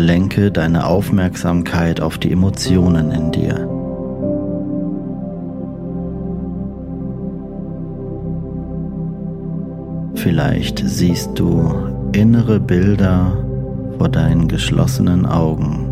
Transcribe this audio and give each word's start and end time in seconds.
Lenke 0.00 0.50
deine 0.50 0.86
Aufmerksamkeit 0.86 2.00
auf 2.00 2.16
die 2.16 2.32
Emotionen 2.32 3.10
in 3.10 3.32
dir. 3.32 3.68
Vielleicht 10.14 10.82
siehst 10.82 11.38
du 11.38 11.74
innere 12.12 12.58
Bilder 12.60 13.44
vor 13.98 14.08
deinen 14.08 14.48
geschlossenen 14.48 15.26
Augen. 15.26 15.89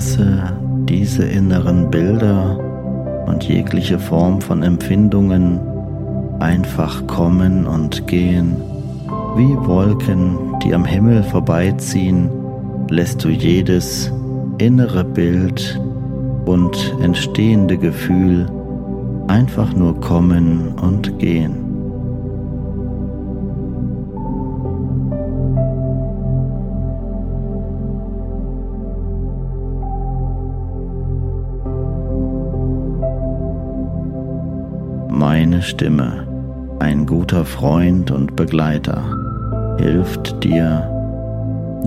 Lasse 0.00 0.42
diese 0.88 1.24
inneren 1.24 1.90
Bilder 1.90 2.58
und 3.26 3.44
jegliche 3.44 3.98
Form 3.98 4.40
von 4.40 4.62
Empfindungen 4.62 5.60
einfach 6.38 7.06
kommen 7.06 7.66
und 7.66 8.06
gehen. 8.06 8.56
Wie 9.36 9.54
Wolken, 9.66 10.38
die 10.64 10.72
am 10.72 10.86
Himmel 10.86 11.22
vorbeiziehen, 11.22 12.30
lässt 12.88 13.22
du 13.22 13.28
jedes 13.28 14.10
innere 14.56 15.04
Bild 15.04 15.78
und 16.46 16.96
entstehende 17.02 17.76
Gefühl 17.76 18.46
einfach 19.28 19.74
nur 19.74 20.00
kommen 20.00 20.68
und 20.80 21.18
gehen. 21.18 21.69
Meine 35.20 35.60
Stimme, 35.60 36.26
ein 36.78 37.04
guter 37.04 37.44
Freund 37.44 38.10
und 38.10 38.36
Begleiter, 38.36 39.04
hilft 39.78 40.42
dir, 40.42 40.88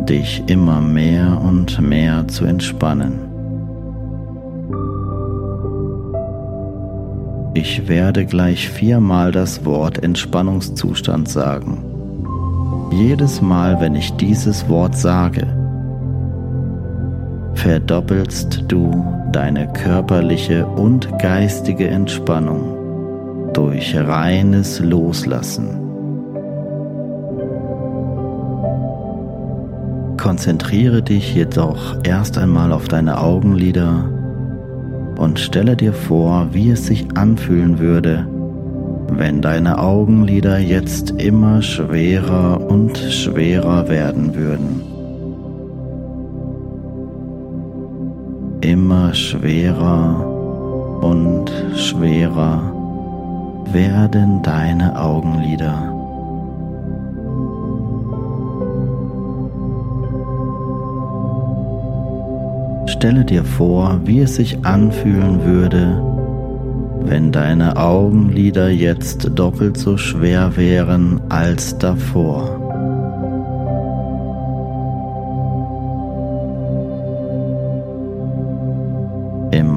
dich 0.07 0.43
immer 0.45 0.79
mehr 0.79 1.41
und 1.41 1.81
mehr 1.81 2.27
zu 2.27 2.45
entspannen. 2.45 3.13
Ich 7.55 7.87
werde 7.87 8.27
gleich 8.27 8.69
viermal 8.69 9.31
das 9.31 9.65
Wort 9.65 10.03
Entspannungszustand 10.03 11.27
sagen. 11.27 11.83
Jedes 12.91 13.41
Mal, 13.41 13.81
wenn 13.81 13.95
ich 13.95 14.13
dieses 14.13 14.69
Wort 14.69 14.95
sage, 14.95 15.47
verdoppelst 17.55 18.65
du 18.67 19.03
deine 19.31 19.73
körperliche 19.73 20.67
und 20.67 21.09
geistige 21.17 21.87
Entspannung 21.87 22.82
durch 23.53 23.95
reines 23.95 24.79
Loslassen. 24.79 25.83
Konzentriere 30.17 31.01
dich 31.01 31.35
jedoch 31.35 31.97
erst 32.03 32.37
einmal 32.37 32.71
auf 32.71 32.87
deine 32.87 33.19
Augenlider 33.19 34.09
und 35.17 35.39
stelle 35.39 35.75
dir 35.75 35.93
vor, 35.93 36.47
wie 36.53 36.71
es 36.71 36.87
sich 36.87 37.05
anfühlen 37.15 37.79
würde, 37.79 38.25
wenn 39.09 39.41
deine 39.41 39.79
Augenlider 39.79 40.57
jetzt 40.57 41.11
immer 41.11 41.61
schwerer 41.61 42.59
und 42.69 42.97
schwerer 42.97 43.89
werden 43.89 44.33
würden. 44.33 44.81
Immer 48.61 49.13
schwerer 49.13 50.25
und 51.01 51.51
schwerer 51.75 52.72
werden 53.73 54.41
deine 54.43 54.99
Augenlider. 54.99 55.89
Stelle 62.87 63.25
dir 63.25 63.43
vor, 63.43 63.99
wie 64.05 64.21
es 64.21 64.35
sich 64.35 64.63
anfühlen 64.65 65.43
würde, 65.43 66.01
wenn 67.05 67.31
deine 67.31 67.75
Augenlider 67.75 68.69
jetzt 68.69 69.31
doppelt 69.35 69.77
so 69.77 69.97
schwer 69.97 70.55
wären 70.55 71.19
als 71.29 71.77
davor. 71.77 72.62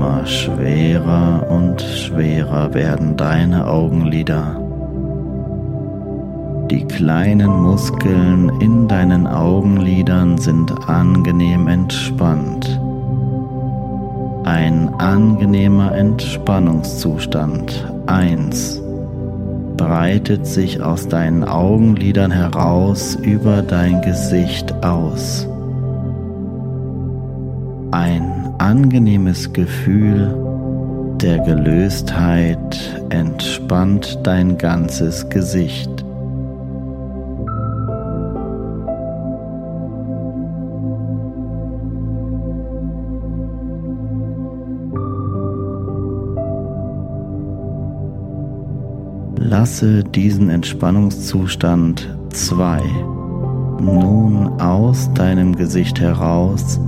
Immer 0.06 0.24
schwerer 0.24 1.50
und 1.50 1.82
schwerer 1.82 2.72
werden 2.72 3.16
deine 3.16 3.66
Augenlider. 3.66 4.54
Die 6.70 6.84
kleinen 6.84 7.50
Muskeln 7.50 8.52
in 8.60 8.86
deinen 8.86 9.26
Augenlidern 9.26 10.38
sind 10.38 10.72
angenehm 10.88 11.66
entspannt. 11.66 12.80
Ein 14.44 14.94
angenehmer 14.98 15.92
Entspannungszustand 15.96 17.92
1 18.06 18.80
breitet 19.76 20.46
sich 20.46 20.80
aus 20.80 21.08
deinen 21.08 21.42
Augenlidern 21.42 22.30
heraus 22.30 23.16
über 23.16 23.60
dein 23.60 24.02
Gesicht 24.02 24.72
aus. 24.84 25.48
Ein 27.90 28.35
angenehmes 28.66 29.52
Gefühl 29.52 30.34
der 31.22 31.38
Gelöstheit 31.38 33.00
entspannt 33.10 34.18
dein 34.24 34.58
ganzes 34.58 35.28
Gesicht. 35.28 35.88
Lasse 49.36 50.02
diesen 50.02 50.50
Entspannungszustand 50.50 52.18
2 52.30 52.82
nun 53.80 54.60
aus 54.60 55.08
deinem 55.14 55.54
Gesicht 55.54 56.00
heraus 56.00 56.80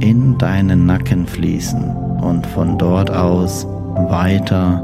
in 0.00 0.36
deinen 0.38 0.86
Nacken 0.86 1.26
fließen 1.26 1.84
und 2.20 2.46
von 2.46 2.78
dort 2.78 3.10
aus 3.10 3.66
weiter 4.08 4.82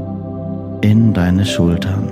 in 0.81 1.13
deine 1.13 1.45
Schultern. 1.45 2.09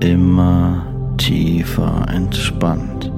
Immer 0.00 0.86
tiefer 1.16 2.06
entspannt. 2.12 3.10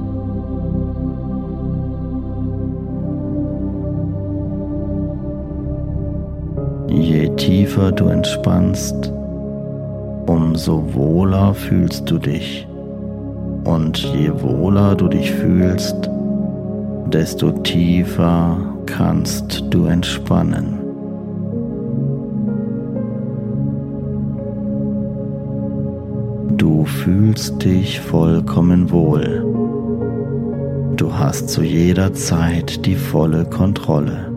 Je 6.89 7.29
tiefer 7.37 7.93
du 7.93 8.07
entspannst, 8.07 9.13
umso 10.29 10.95
wohler 10.95 11.55
fühlst 11.55 12.11
du 12.11 12.19
dich. 12.19 12.67
Und 13.65 13.99
je 13.99 14.31
wohler 14.43 14.95
du 14.95 15.09
dich 15.09 15.33
fühlst, 15.33 16.09
desto 17.07 17.51
tiefer 17.51 18.59
kannst 18.87 19.65
du 19.71 19.87
entspannen. 19.87 20.75
Du 26.57 26.85
fühlst 26.85 27.65
dich 27.65 28.01
vollkommen 28.01 28.91
wohl. 28.91 29.45
Du 30.97 31.17
hast 31.17 31.49
zu 31.49 31.63
jeder 31.63 32.13
Zeit 32.13 32.85
die 32.85 32.97
volle 32.97 33.45
Kontrolle. 33.45 34.33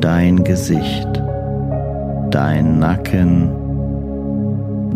Dein 0.00 0.44
Gesicht, 0.44 1.08
dein 2.30 2.78
Nacken, 2.78 3.67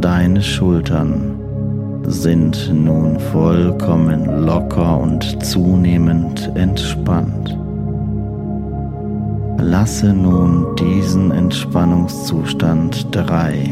Deine 0.02 0.42
Schultern 0.42 1.38
sind 2.08 2.74
nun 2.74 3.20
vollkommen 3.20 4.44
locker 4.44 4.98
und 5.00 5.44
zunehmend 5.44 6.50
entspannt. 6.56 7.56
Lasse 9.58 10.12
nun 10.12 10.74
diesen 10.74 11.30
Entspannungszustand 11.30 13.06
3 13.12 13.70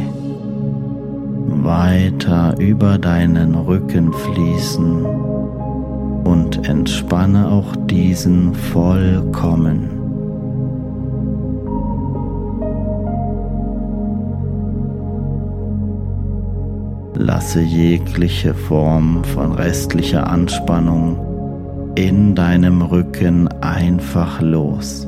weiter 1.65 2.55
über 2.59 2.97
deinen 2.97 3.56
Rücken 3.56 4.12
fließen 4.12 5.05
und 6.25 6.69
entspanne 6.69 7.49
auch 7.49 7.75
diesen 7.87 8.55
vollkommen. 8.55 10.00
Lasse 17.22 17.61
jegliche 17.61 18.55
Form 18.55 19.22
von 19.25 19.52
restlicher 19.52 20.26
Anspannung 20.26 21.93
in 21.94 22.34
deinem 22.34 22.81
Rücken 22.81 23.46
einfach 23.61 24.40
los. 24.40 25.06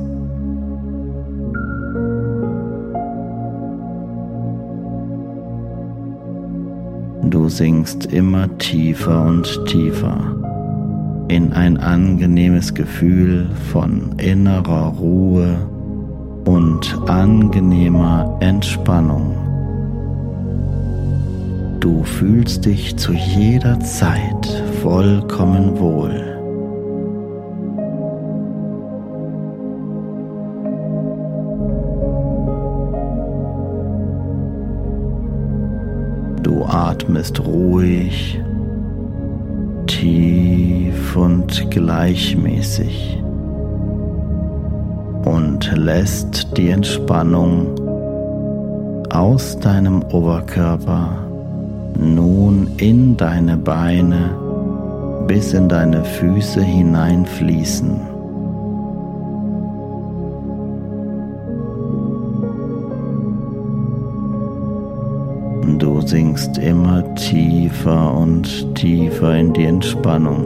Du 7.23 7.49
sinkst 7.49 8.05
immer 8.13 8.59
tiefer 8.59 9.25
und 9.25 9.65
tiefer 9.65 10.35
in 11.29 11.51
ein 11.51 11.77
angenehmes 11.77 12.75
Gefühl 12.75 13.49
von 13.71 14.11
innerer 14.19 14.89
Ruhe 14.99 15.67
und 16.45 16.95
angenehmer 17.07 18.37
Entspannung. 18.39 19.42
Du 21.83 22.01
fühlst 22.01 22.63
dich 22.63 22.95
zu 22.95 23.11
jeder 23.11 23.77
Zeit 23.81 24.47
vollkommen 24.81 25.77
wohl. 25.77 26.13
Du 36.41 36.63
atmest 36.63 37.45
ruhig, 37.45 38.41
tief 39.85 41.17
und 41.17 41.69
gleichmäßig 41.69 43.21
und 45.25 45.69
lässt 45.75 46.47
die 46.55 46.69
Entspannung 46.69 47.75
aus 49.09 49.59
deinem 49.59 50.01
Oberkörper 50.03 51.32
nun 51.97 52.71
in 52.77 53.17
deine 53.17 53.57
Beine 53.57 54.35
bis 55.27 55.53
in 55.53 55.69
deine 55.69 56.03
Füße 56.03 56.61
hineinfließen. 56.61 57.99
Du 65.79 66.01
sinkst 66.01 66.57
immer 66.57 67.15
tiefer 67.15 68.15
und 68.15 68.75
tiefer 68.75 69.35
in 69.35 69.53
die 69.53 69.65
Entspannung. 69.65 70.45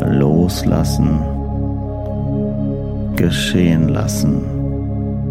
Loslassen 0.00 1.37
geschehen 3.18 3.88
lassen, 3.88 4.42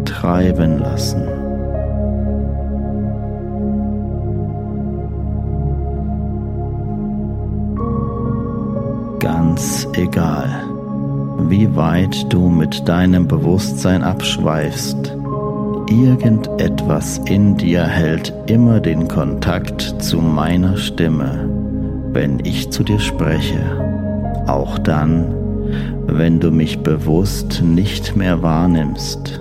treiben 0.04 0.78
lassen. 0.78 1.22
Ganz 9.18 9.88
egal, 9.94 10.48
wie 11.48 11.74
weit 11.74 12.30
du 12.32 12.50
mit 12.50 12.86
deinem 12.86 13.26
Bewusstsein 13.26 14.02
abschweifst, 14.02 15.16
irgendetwas 15.88 17.18
in 17.24 17.56
dir 17.56 17.84
hält 17.84 18.34
immer 18.46 18.80
den 18.80 19.08
Kontakt 19.08 19.80
zu 19.98 20.18
meiner 20.18 20.76
Stimme, 20.76 21.48
wenn 22.12 22.38
ich 22.44 22.70
zu 22.70 22.84
dir 22.84 23.00
spreche, 23.00 23.60
auch 24.46 24.78
dann, 24.78 25.37
wenn 26.06 26.40
du 26.40 26.50
mich 26.50 26.78
bewusst 26.80 27.62
nicht 27.62 28.16
mehr 28.16 28.42
wahrnimmst. 28.42 29.40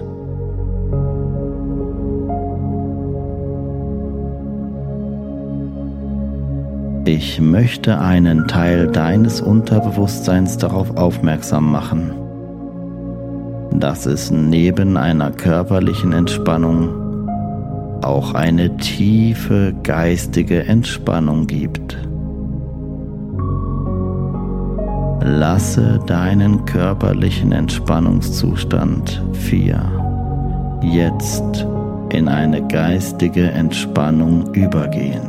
Ich 7.05 7.39
möchte 7.39 7.99
einen 7.99 8.47
Teil 8.47 8.87
deines 8.87 9.39
Unterbewusstseins 9.39 10.57
darauf 10.57 10.97
aufmerksam 10.97 11.71
machen, 11.71 12.11
dass 13.71 14.05
es 14.05 14.29
neben 14.29 14.97
einer 14.97 15.31
körperlichen 15.31 16.11
Entspannung 16.11 17.07
auch 18.01 18.33
eine 18.33 18.75
tiefe 18.75 19.73
geistige 19.83 20.63
Entspannung 20.63 21.47
gibt. 21.47 21.97
Lasse 25.29 25.99
deinen 26.05 26.63
körperlichen 26.63 27.51
Entspannungszustand 27.51 29.21
4 29.33 29.77
jetzt 30.81 31.67
in 32.13 32.29
eine 32.29 32.65
geistige 32.65 33.51
Entspannung 33.51 34.53
übergehen. 34.53 35.27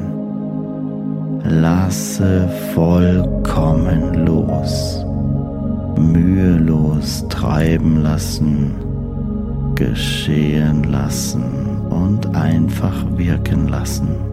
Lasse 1.42 2.48
vollkommen 2.74 4.24
los, 4.24 5.04
mühelos 5.96 7.26
treiben 7.28 8.00
lassen, 8.00 8.76
geschehen 9.74 10.84
lassen 10.84 11.42
und 11.90 12.36
einfach 12.36 12.94
wirken 13.16 13.66
lassen. 13.66 14.27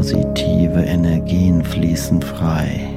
Positive 0.00 0.80
Energien 0.80 1.62
fließen 1.62 2.22
frei. 2.22 2.88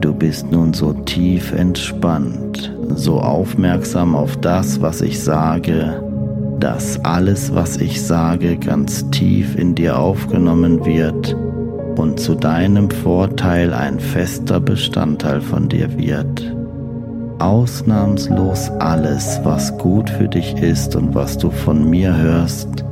Du 0.00 0.14
bist 0.14 0.50
nun 0.50 0.72
so 0.72 0.94
tief 0.94 1.52
entspannt, 1.52 2.74
so 2.94 3.20
aufmerksam 3.20 4.14
auf 4.14 4.38
das, 4.38 4.80
was 4.80 5.02
ich 5.02 5.22
sage, 5.22 6.02
dass 6.58 6.98
alles, 7.04 7.54
was 7.54 7.76
ich 7.76 8.00
sage, 8.00 8.56
ganz 8.56 9.10
tief 9.10 9.54
in 9.58 9.74
dir 9.74 9.98
aufgenommen 9.98 10.86
wird 10.86 11.36
und 11.98 12.18
zu 12.18 12.34
deinem 12.36 12.88
Vorteil 12.90 13.74
ein 13.74 14.00
fester 14.00 14.60
Bestandteil 14.60 15.42
von 15.42 15.68
dir 15.68 15.94
wird. 15.98 16.54
Ausnahmslos 17.38 18.70
alles, 18.78 19.40
was 19.44 19.76
gut 19.78 20.10
für 20.10 20.28
dich 20.28 20.54
ist 20.56 20.96
und 20.96 21.14
was 21.14 21.38
du 21.38 21.50
von 21.50 21.88
mir 21.88 22.16
hörst, 22.16 22.84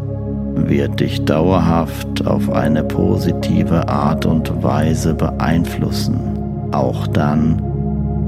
wird 0.55 1.01
dich 1.01 1.25
dauerhaft 1.25 2.27
auf 2.27 2.51
eine 2.51 2.85
positive 2.85 3.89
Art 3.89 4.27
und 4.27 4.63
Weise 4.63 5.15
beeinflussen 5.15 6.33
auch 6.73 7.07
dann, 7.07 7.63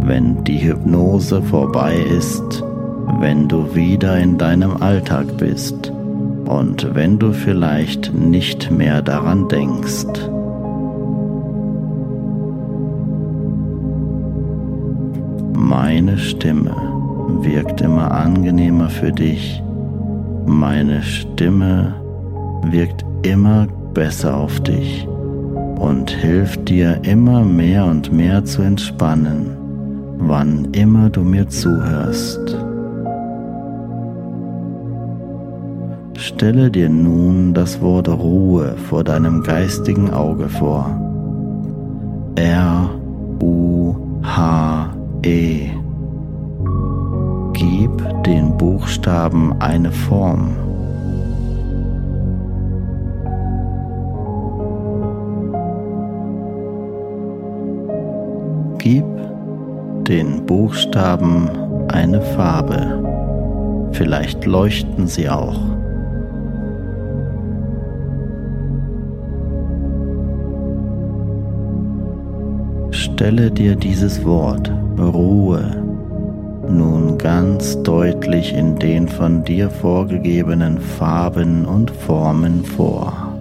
wenn 0.03 0.45
die 0.45 0.59
Hypnose 0.59 1.43
vorbei 1.43 1.97
ist, 1.97 2.63
wenn 3.21 3.49
du 3.49 3.75
wieder 3.75 4.19
in 4.19 4.39
deinem 4.39 4.83
Alltag 4.83 5.39
bist 5.39 5.93
und 6.45 6.95
wenn 6.95 7.19
du 7.19 7.33
vielleicht 7.33 8.13
nicht 8.15 8.71
mehr 8.71 9.03
daran 9.03 9.49
denkst. 9.49 10.07
Meine 15.87 16.17
Stimme 16.17 16.75
wirkt 17.43 17.83
immer 17.83 18.11
angenehmer 18.11 18.89
für 18.89 19.13
dich. 19.13 19.63
Meine 20.47 21.03
Stimme 21.03 21.95
wirkt 22.71 23.05
immer 23.21 23.67
besser 23.93 24.35
auf 24.35 24.59
dich 24.61 25.07
und 25.79 26.09
hilft 26.11 26.71
dir 26.71 27.01
immer 27.03 27.45
mehr 27.45 27.85
und 27.85 28.11
mehr 28.11 28.47
zu 28.47 28.63
entspannen, 28.63 29.59
wann 30.21 30.69
immer 30.73 31.11
du 31.11 31.21
mir 31.21 31.49
zuhörst. 31.49 32.57
Stelle 36.15 36.71
dir 36.71 36.89
nun 36.89 37.53
das 37.53 37.83
Wort 37.83 38.09
Ruhe 38.09 38.75
vor 38.89 39.05
deinem 39.05 39.43
geistigen 39.43 40.11
Auge 40.11 40.49
vor. 40.49 40.89
R 42.37 42.89
U 43.43 43.95
H 44.23 44.89
E. 45.23 45.74
Buchstaben 48.65 49.61
eine 49.61 49.93
Form. 49.93 50.57
Gib 58.79 59.05
den 60.09 60.47
Buchstaben 60.47 61.51
eine 61.89 62.23
Farbe. 62.23 63.91
Vielleicht 63.93 64.47
leuchten 64.47 65.09
sie 65.09 65.29
auch. 65.29 65.61
Stelle 72.93 73.51
dir 73.51 73.77
dieses 73.77 74.25
Wort 74.25 74.73
Ruhe 74.99 75.85
nun 76.67 77.04
ganz 77.25 77.83
deutlich 77.83 78.53
in 78.53 78.77
den 78.77 79.09
von 79.09 79.45
dir 79.45 79.71
vorgegebenen 79.71 80.79
Farben 80.79 81.65
und 81.65 81.91
Formen 81.91 82.63
vor. 82.63 83.35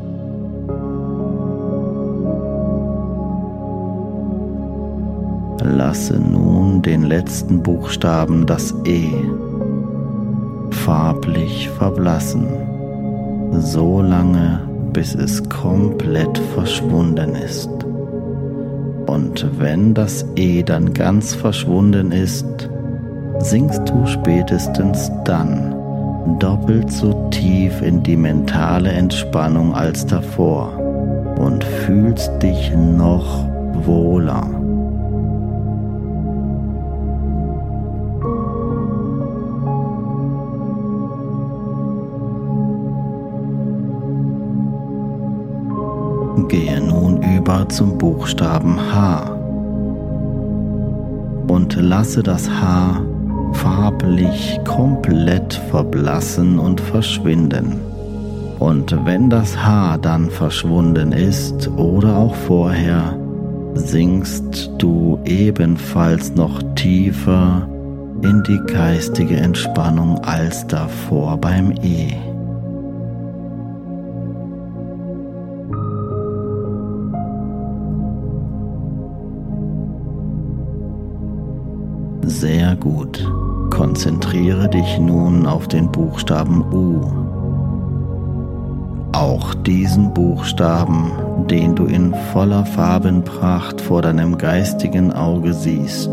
Lasse 5.62 6.18
nun 6.18 6.82
den 6.82 7.04
letzten 7.04 7.62
Buchstaben, 7.62 8.46
das 8.46 8.74
E, 8.86 9.10
farblich 10.72 11.70
verblassen, 11.78 12.48
so 13.52 14.02
lange, 14.02 14.62
bis 14.94 15.14
es 15.14 15.44
komplett 15.50 16.38
verschwunden 16.56 17.36
ist. 17.36 17.70
Und 19.08 19.46
wenn 19.60 19.94
das 19.94 20.26
E 20.38 20.64
dann 20.64 20.94
ganz 20.94 21.36
verschwunden 21.36 22.14
ist, 22.14 22.70
sinkst 23.44 23.82
du 23.90 24.06
spätestens 24.06 25.12
dann 25.26 25.76
doppelt 26.40 26.92
so 26.92 27.30
tief 27.30 27.82
in 27.82 28.02
die 28.02 28.16
mentale 28.16 28.92
Entspannung 28.92 29.74
als 29.74 30.06
davor 30.06 30.78
und 31.38 31.64
fühlst 31.64 32.32
dich 32.42 32.72
noch 32.76 33.46
wohler. 33.86 34.48
Gehe 46.48 46.80
nun 46.82 47.22
über 47.38 47.68
zum 47.70 47.98
Buchstaben 47.98 48.78
H 48.94 49.32
und 51.48 51.76
lasse 51.76 52.22
das 52.22 52.50
H 52.50 53.02
farblich 53.54 54.60
komplett 54.66 55.54
verblassen 55.70 56.60
und 56.60 56.82
verschwinden. 56.82 57.80
Und 58.60 58.96
wenn 59.06 59.30
das 59.30 59.58
H 59.58 59.98
dann 59.98 60.30
verschwunden 60.30 61.12
ist 61.12 61.70
oder 61.78 62.18
auch 62.18 62.36
vorher, 62.36 63.18
sinkst 63.74 64.72
du 64.78 65.20
ebenfalls 65.26 66.36
noch 66.36 66.62
tiefer 66.76 67.68
in 68.22 68.44
die 68.44 68.60
geistige 68.72 69.36
Entspannung 69.36 70.18
als 70.24 70.66
davor 70.68 71.38
beim 71.38 71.74
E. 71.84 72.14
Sehr 82.26 82.76
gut. 82.78 83.26
Konzentriere 83.74 84.70
dich 84.70 85.00
nun 85.00 85.48
auf 85.48 85.68
den 85.68 85.92
Buchstaben 85.92 86.64
U. 86.72 87.02
Auch 89.14 89.56
diesen 89.56 90.14
Buchstaben, 90.14 91.12
den 91.50 91.74
du 91.76 91.86
in 91.86 92.14
voller 92.32 92.68
Farbenpracht 92.68 93.82
vor 93.82 94.04
deinem 94.04 94.38
geistigen 94.38 95.12
Auge 95.12 95.56
siehst, 95.56 96.12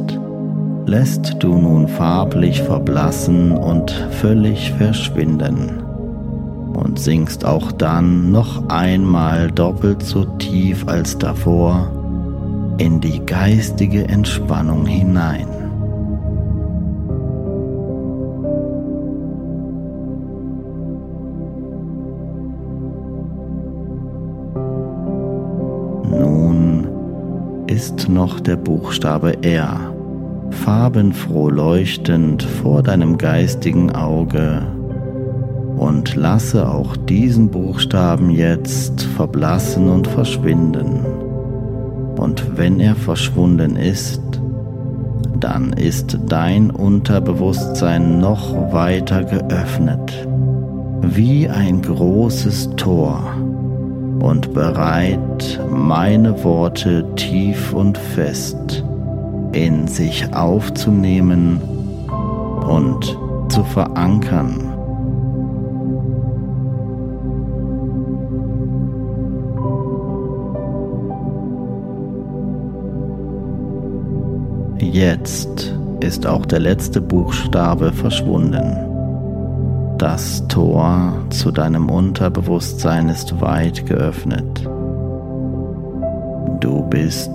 lässt 0.87 1.37
du 1.41 1.55
nun 1.55 1.87
farblich 1.87 2.63
verblassen 2.63 3.53
und 3.53 3.91
völlig 4.11 4.73
verschwinden 4.73 5.83
und 6.73 6.99
sinkst 6.99 7.45
auch 7.45 7.73
dann 7.73 8.33
noch 8.33 8.71
einmal 8.71 9.51
doppelt 9.51 10.03
so 10.03 10.25
tief 10.39 10.89
als 10.89 11.19
davor 11.19 11.93
in 12.79 13.03
die 13.03 13.21
geistige 13.27 14.09
Entspannung 14.09 14.87
hinein. 14.87 15.60
Ist 27.81 28.11
noch 28.11 28.41
der 28.41 28.57
Buchstabe 28.57 29.43
R, 29.43 29.95
farbenfroh 30.51 31.49
leuchtend 31.49 32.43
vor 32.43 32.83
deinem 32.83 33.17
geistigen 33.17 33.91
Auge. 33.93 34.61
Und 35.79 36.15
lasse 36.15 36.69
auch 36.69 36.95
diesen 36.95 37.51
Buchstaben 37.51 38.29
jetzt 38.29 39.01
verblassen 39.01 39.89
und 39.89 40.07
verschwinden. 40.09 41.07
Und 42.19 42.59
wenn 42.59 42.81
er 42.81 42.97
verschwunden 42.97 43.77
ist, 43.77 44.21
dann 45.39 45.73
ist 45.73 46.19
dein 46.29 46.71
Unterbewusstsein 46.71 48.19
noch 48.19 48.75
weiter 48.75 49.25
geöffnet, 49.25 50.29
wie 51.01 51.49
ein 51.49 51.81
großes 51.81 52.77
Tor 52.77 53.23
und 54.21 54.53
bereit, 54.55 55.61
meine 55.71 56.45
Worte 56.45 57.05
tief 57.17 57.73
und 57.73 57.99
fest 57.99 58.85
in 59.53 59.89
sich 59.89 60.33
aufzunehmen 60.35 61.61
und 62.67 63.19
zu 63.49 63.65
verankern. 63.65 64.67
Jetzt 74.79 75.75
ist 76.01 76.27
auch 76.27 76.47
der 76.47 76.61
letzte 76.61 77.01
Buchstabe 77.01 77.93
verschwunden. 77.93 78.90
Das 80.01 80.49
Tor 80.49 81.13
zu 81.29 81.51
deinem 81.51 81.91
Unterbewusstsein 81.91 83.11
ist 83.11 83.39
weit 83.43 83.85
geöffnet. 83.85 84.67
Du 86.59 86.87
bist 86.89 87.31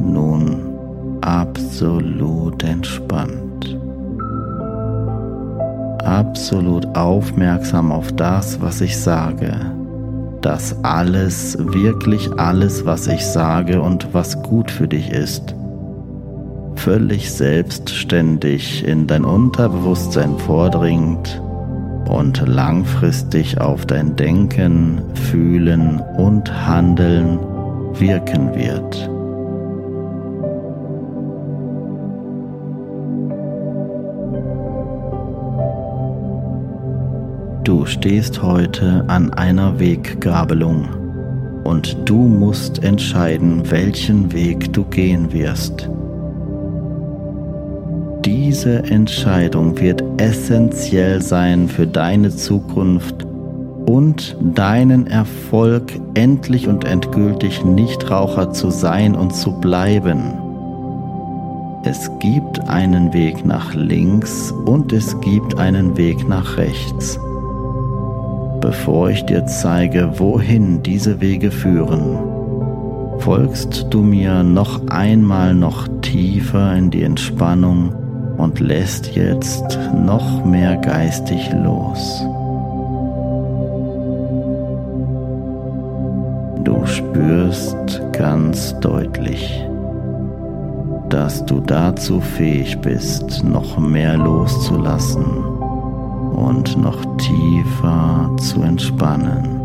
nun 0.00 1.18
absolut 1.20 2.64
entspannt. 2.64 3.78
Absolut 6.02 6.96
aufmerksam 6.96 7.92
auf 7.92 8.10
das, 8.12 8.58
was 8.62 8.80
ich 8.80 8.96
sage. 8.96 9.52
Dass 10.40 10.82
alles, 10.82 11.58
wirklich 11.60 12.30
alles, 12.38 12.86
was 12.86 13.06
ich 13.06 13.26
sage 13.26 13.82
und 13.82 14.14
was 14.14 14.42
gut 14.42 14.70
für 14.70 14.88
dich 14.88 15.10
ist, 15.10 15.54
völlig 16.74 17.30
selbstständig 17.30 18.86
in 18.86 19.06
dein 19.06 19.26
Unterbewusstsein 19.26 20.38
vordringt 20.38 21.42
und 22.08 22.46
langfristig 22.46 23.60
auf 23.60 23.86
dein 23.86 24.16
Denken, 24.16 25.02
Fühlen 25.14 26.00
und 26.16 26.50
Handeln 26.66 27.38
wirken 27.94 28.54
wird. 28.54 29.10
Du 37.64 37.84
stehst 37.84 38.42
heute 38.42 39.04
an 39.08 39.32
einer 39.34 39.78
Weggabelung 39.78 40.88
und 41.64 41.98
du 42.08 42.16
musst 42.16 42.82
entscheiden, 42.82 43.70
welchen 43.70 44.32
Weg 44.32 44.72
du 44.72 44.84
gehen 44.84 45.32
wirst. 45.34 45.90
Diese 48.28 48.82
Entscheidung 48.82 49.80
wird 49.80 50.04
essentiell 50.18 51.22
sein 51.22 51.66
für 51.66 51.86
deine 51.86 52.28
Zukunft 52.28 53.24
und 53.86 54.36
deinen 54.54 55.06
Erfolg, 55.06 55.98
endlich 56.12 56.68
und 56.68 56.84
endgültig 56.84 57.64
Nichtraucher 57.64 58.52
zu 58.52 58.68
sein 58.68 59.14
und 59.14 59.34
zu 59.34 59.52
bleiben. 59.52 60.34
Es 61.84 62.10
gibt 62.18 62.60
einen 62.68 63.14
Weg 63.14 63.46
nach 63.46 63.72
links 63.72 64.52
und 64.66 64.92
es 64.92 65.18
gibt 65.22 65.58
einen 65.58 65.96
Weg 65.96 66.28
nach 66.28 66.58
rechts. 66.58 67.18
Bevor 68.60 69.08
ich 69.08 69.24
dir 69.24 69.46
zeige, 69.46 70.12
wohin 70.18 70.82
diese 70.82 71.22
Wege 71.22 71.50
führen, 71.50 72.18
folgst 73.20 73.86
du 73.88 74.02
mir 74.02 74.42
noch 74.42 74.86
einmal 74.88 75.54
noch 75.54 75.88
tiefer 76.02 76.76
in 76.76 76.90
die 76.90 77.04
Entspannung 77.04 77.94
und 78.38 78.60
lässt 78.60 79.14
jetzt 79.14 79.78
noch 79.92 80.44
mehr 80.44 80.76
geistig 80.76 81.50
los. 81.52 82.22
Du 86.64 86.86
spürst 86.86 88.00
ganz 88.12 88.78
deutlich, 88.80 89.64
dass 91.08 91.44
du 91.44 91.60
dazu 91.60 92.20
fähig 92.20 92.78
bist, 92.80 93.44
noch 93.44 93.78
mehr 93.78 94.16
loszulassen 94.16 95.26
und 96.32 96.76
noch 96.78 97.04
tiefer 97.16 98.30
zu 98.38 98.62
entspannen. 98.62 99.57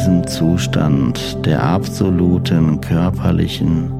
Diesem 0.00 0.26
Zustand 0.26 1.44
der 1.44 1.62
absoluten 1.62 2.80
körperlichen, 2.80 3.92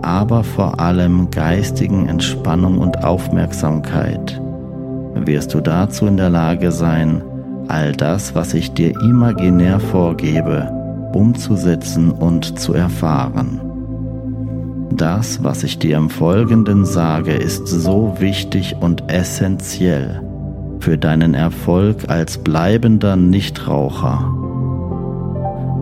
aber 0.00 0.42
vor 0.42 0.80
allem 0.80 1.30
geistigen 1.30 2.08
Entspannung 2.08 2.78
und 2.78 3.04
Aufmerksamkeit 3.04 4.40
wirst 5.14 5.52
du 5.52 5.60
dazu 5.60 6.06
in 6.06 6.16
der 6.16 6.30
Lage 6.30 6.72
sein, 6.72 7.22
all 7.68 7.92
das, 7.92 8.34
was 8.34 8.54
ich 8.54 8.72
dir 8.72 8.98
imaginär 9.02 9.80
vorgebe, 9.80 10.70
umzusetzen 11.12 12.10
und 12.10 12.58
zu 12.58 12.72
erfahren. 12.72 13.60
Das, 14.92 15.44
was 15.44 15.62
ich 15.62 15.78
dir 15.78 15.98
im 15.98 16.08
Folgenden 16.08 16.86
sage, 16.86 17.32
ist 17.34 17.66
so 17.66 18.14
wichtig 18.18 18.76
und 18.80 19.10
essentiell 19.12 20.22
für 20.80 20.96
deinen 20.96 21.34
Erfolg 21.34 22.08
als 22.08 22.38
bleibender 22.38 23.16
Nichtraucher 23.16 24.43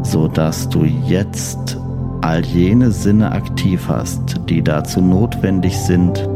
so 0.02 0.28
dass 0.28 0.68
du 0.68 0.84
jetzt 0.84 1.78
all 2.20 2.44
jene 2.44 2.90
Sinne 2.90 3.32
aktiv 3.32 3.88
hast, 3.88 4.40
die 4.48 4.62
dazu 4.62 5.00
notwendig 5.00 5.76
sind, 5.76 6.28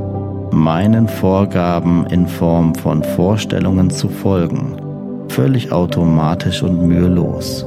meinen 0.52 1.08
Vorgaben 1.08 2.06
in 2.06 2.26
Form 2.26 2.74
von 2.74 3.02
Vorstellungen 3.02 3.90
zu 3.90 4.08
folgen, 4.08 4.76
völlig 5.28 5.72
automatisch 5.72 6.62
und 6.62 6.86
mühelos. 6.86 7.66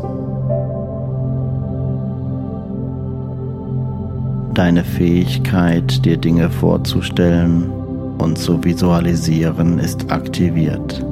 Deine 4.54 4.84
Fähigkeit, 4.84 6.04
dir 6.04 6.18
Dinge 6.18 6.50
vorzustellen 6.50 7.72
und 8.18 8.38
zu 8.38 8.64
visualisieren, 8.64 9.80
ist 9.80 10.12
aktiviert. 10.12 11.06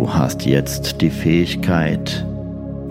Du 0.00 0.14
hast 0.14 0.46
jetzt 0.46 1.02
die 1.02 1.10
Fähigkeit, 1.10 2.26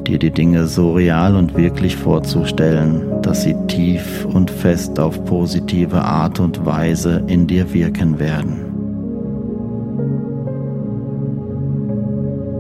dir 0.06 0.20
die 0.20 0.30
Dinge 0.30 0.68
so 0.68 0.94
real 0.94 1.36
und 1.36 1.58
wirklich 1.58 1.96
vorzustellen, 1.96 3.02
dass 3.24 3.42
sie 3.42 3.56
tief 3.66 4.28
und 4.32 4.52
fest 4.52 5.00
auf 5.00 5.26
positive 5.26 6.04
Art 6.04 6.40
und 6.40 6.68
Weise 6.68 7.24
in 7.26 7.48
dir 7.48 7.74
wirken 7.74 8.20
werden. 8.20 8.60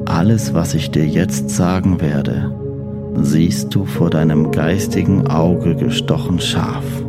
Alles, 0.07 0.55
was 0.55 0.73
ich 0.73 0.89
dir 0.89 1.05
jetzt 1.05 1.51
sagen 1.51 2.01
werde, 2.01 2.51
siehst 3.21 3.75
du 3.75 3.85
vor 3.85 4.09
deinem 4.09 4.49
geistigen 4.49 5.27
Auge 5.27 5.75
gestochen 5.75 6.39
scharf. 6.39 7.03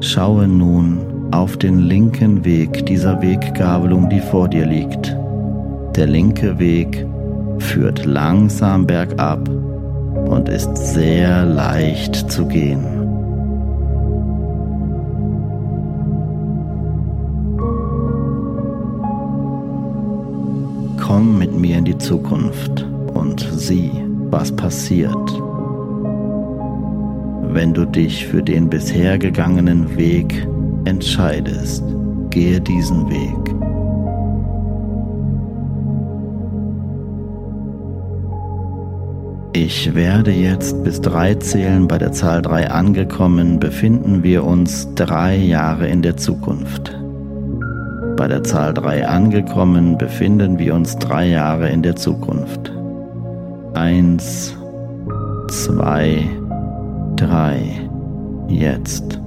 Schaue 0.00 0.48
nun 0.48 1.00
auf 1.32 1.58
den 1.58 1.80
linken 1.80 2.46
Weg 2.46 2.86
dieser 2.86 3.20
Weggabelung, 3.20 4.08
die 4.08 4.20
vor 4.20 4.48
dir 4.48 4.64
liegt 4.64 5.20
der 5.96 6.06
linke 6.06 6.58
Weg 6.58 7.06
führt 7.58 8.04
langsam 8.04 8.86
bergab 8.86 9.48
und 9.48 10.48
ist 10.48 10.76
sehr 10.76 11.44
leicht 11.44 12.30
zu 12.30 12.46
gehen. 12.46 12.84
Komm 20.98 21.38
mit 21.38 21.52
mir 21.58 21.78
in 21.78 21.84
die 21.84 21.98
Zukunft 21.98 22.86
und 23.14 23.46
sieh, 23.52 23.90
was 24.30 24.54
passiert, 24.54 25.42
wenn 27.52 27.74
du 27.74 27.84
dich 27.84 28.26
für 28.26 28.42
den 28.42 28.70
bisher 28.70 29.18
gegangenen 29.18 29.96
Weg 29.96 30.46
entscheidest. 30.84 31.82
Gehe 32.30 32.60
diesen 32.60 33.10
Weg. 33.10 33.49
Ich 39.52 39.96
werde 39.96 40.30
jetzt 40.30 40.84
bis 40.84 41.00
drei 41.00 41.34
zählen. 41.34 41.88
Bei 41.88 41.98
der 41.98 42.12
Zahl 42.12 42.40
drei 42.40 42.70
angekommen 42.70 43.58
befinden 43.58 44.22
wir 44.22 44.44
uns 44.44 44.88
drei 44.94 45.34
Jahre 45.36 45.88
in 45.88 46.02
der 46.02 46.16
Zukunft. 46.16 46.96
Bei 48.16 48.28
der 48.28 48.44
Zahl 48.44 48.72
drei 48.74 49.08
angekommen 49.08 49.98
befinden 49.98 50.58
wir 50.58 50.74
uns 50.74 50.96
drei 50.98 51.30
Jahre 51.30 51.68
in 51.68 51.82
der 51.82 51.96
Zukunft. 51.96 52.72
Eins, 53.74 54.56
zwei, 55.48 56.28
drei, 57.16 57.60
jetzt. 58.46 59.18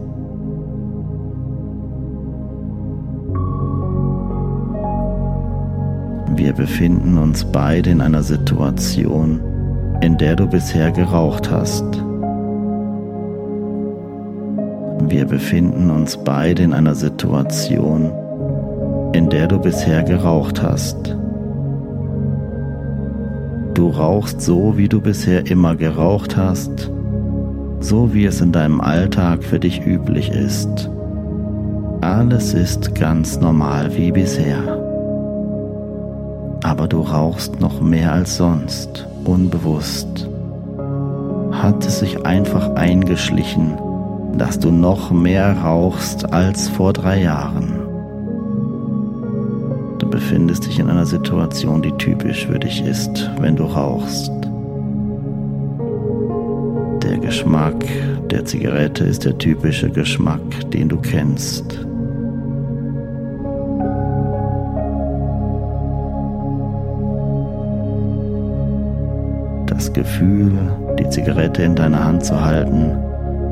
Wir 6.35 6.53
befinden 6.53 7.17
uns 7.17 7.43
beide 7.43 7.89
in 7.89 7.99
einer 7.99 8.23
Situation, 8.23 9.41
in 10.03 10.17
der 10.17 10.35
du 10.35 10.45
bisher 10.47 10.91
geraucht 10.91 11.49
hast. 11.49 11.85
Wir 15.07 15.25
befinden 15.25 15.89
uns 15.89 16.17
beide 16.17 16.63
in 16.63 16.73
einer 16.73 16.93
Situation, 16.93 18.11
in 19.13 19.29
der 19.29 19.47
du 19.47 19.59
bisher 19.59 20.03
geraucht 20.03 20.61
hast. 20.61 21.15
Du 23.75 23.91
rauchst 23.91 24.41
so, 24.41 24.77
wie 24.77 24.89
du 24.89 24.99
bisher 24.99 25.49
immer 25.49 25.73
geraucht 25.73 26.35
hast, 26.35 26.91
so 27.79 28.13
wie 28.13 28.25
es 28.25 28.41
in 28.41 28.51
deinem 28.51 28.81
Alltag 28.81 29.41
für 29.41 29.59
dich 29.59 29.87
üblich 29.87 30.31
ist. 30.31 30.89
Alles 32.01 32.53
ist 32.53 32.93
ganz 32.93 33.39
normal 33.39 33.95
wie 33.95 34.11
bisher. 34.11 34.59
Aber 36.61 36.89
du 36.89 36.99
rauchst 36.99 37.61
noch 37.61 37.79
mehr 37.79 38.11
als 38.11 38.35
sonst, 38.35 39.07
unbewusst. 39.25 40.29
Hat 41.51 41.85
es 41.85 41.99
sich 41.99 42.25
einfach 42.25 42.75
eingeschlichen, 42.75 43.77
dass 44.37 44.59
du 44.59 44.71
noch 44.71 45.11
mehr 45.11 45.57
rauchst 45.59 46.33
als 46.33 46.67
vor 46.67 46.93
drei 46.93 47.21
Jahren. 47.21 47.79
Du 49.99 50.09
befindest 50.09 50.65
dich 50.65 50.79
in 50.79 50.89
einer 50.89 51.05
Situation, 51.05 51.81
die 51.81 51.91
typisch 51.93 52.47
für 52.47 52.59
dich 52.59 52.83
ist, 52.83 53.29
wenn 53.39 53.55
du 53.55 53.63
rauchst. 53.63 54.31
Der 57.03 57.17
Geschmack 57.17 57.85
der 58.31 58.45
Zigarette 58.45 59.03
ist 59.03 59.25
der 59.25 59.37
typische 59.37 59.89
Geschmack, 59.89 60.41
den 60.71 60.89
du 60.89 60.97
kennst. 60.97 61.85
Das 69.93 70.05
Gefühl, 70.05 70.51
die 70.97 71.07
Zigarette 71.09 71.61
in 71.61 71.75
deiner 71.75 72.03
Hand 72.03 72.25
zu 72.25 72.43
halten, 72.43 72.97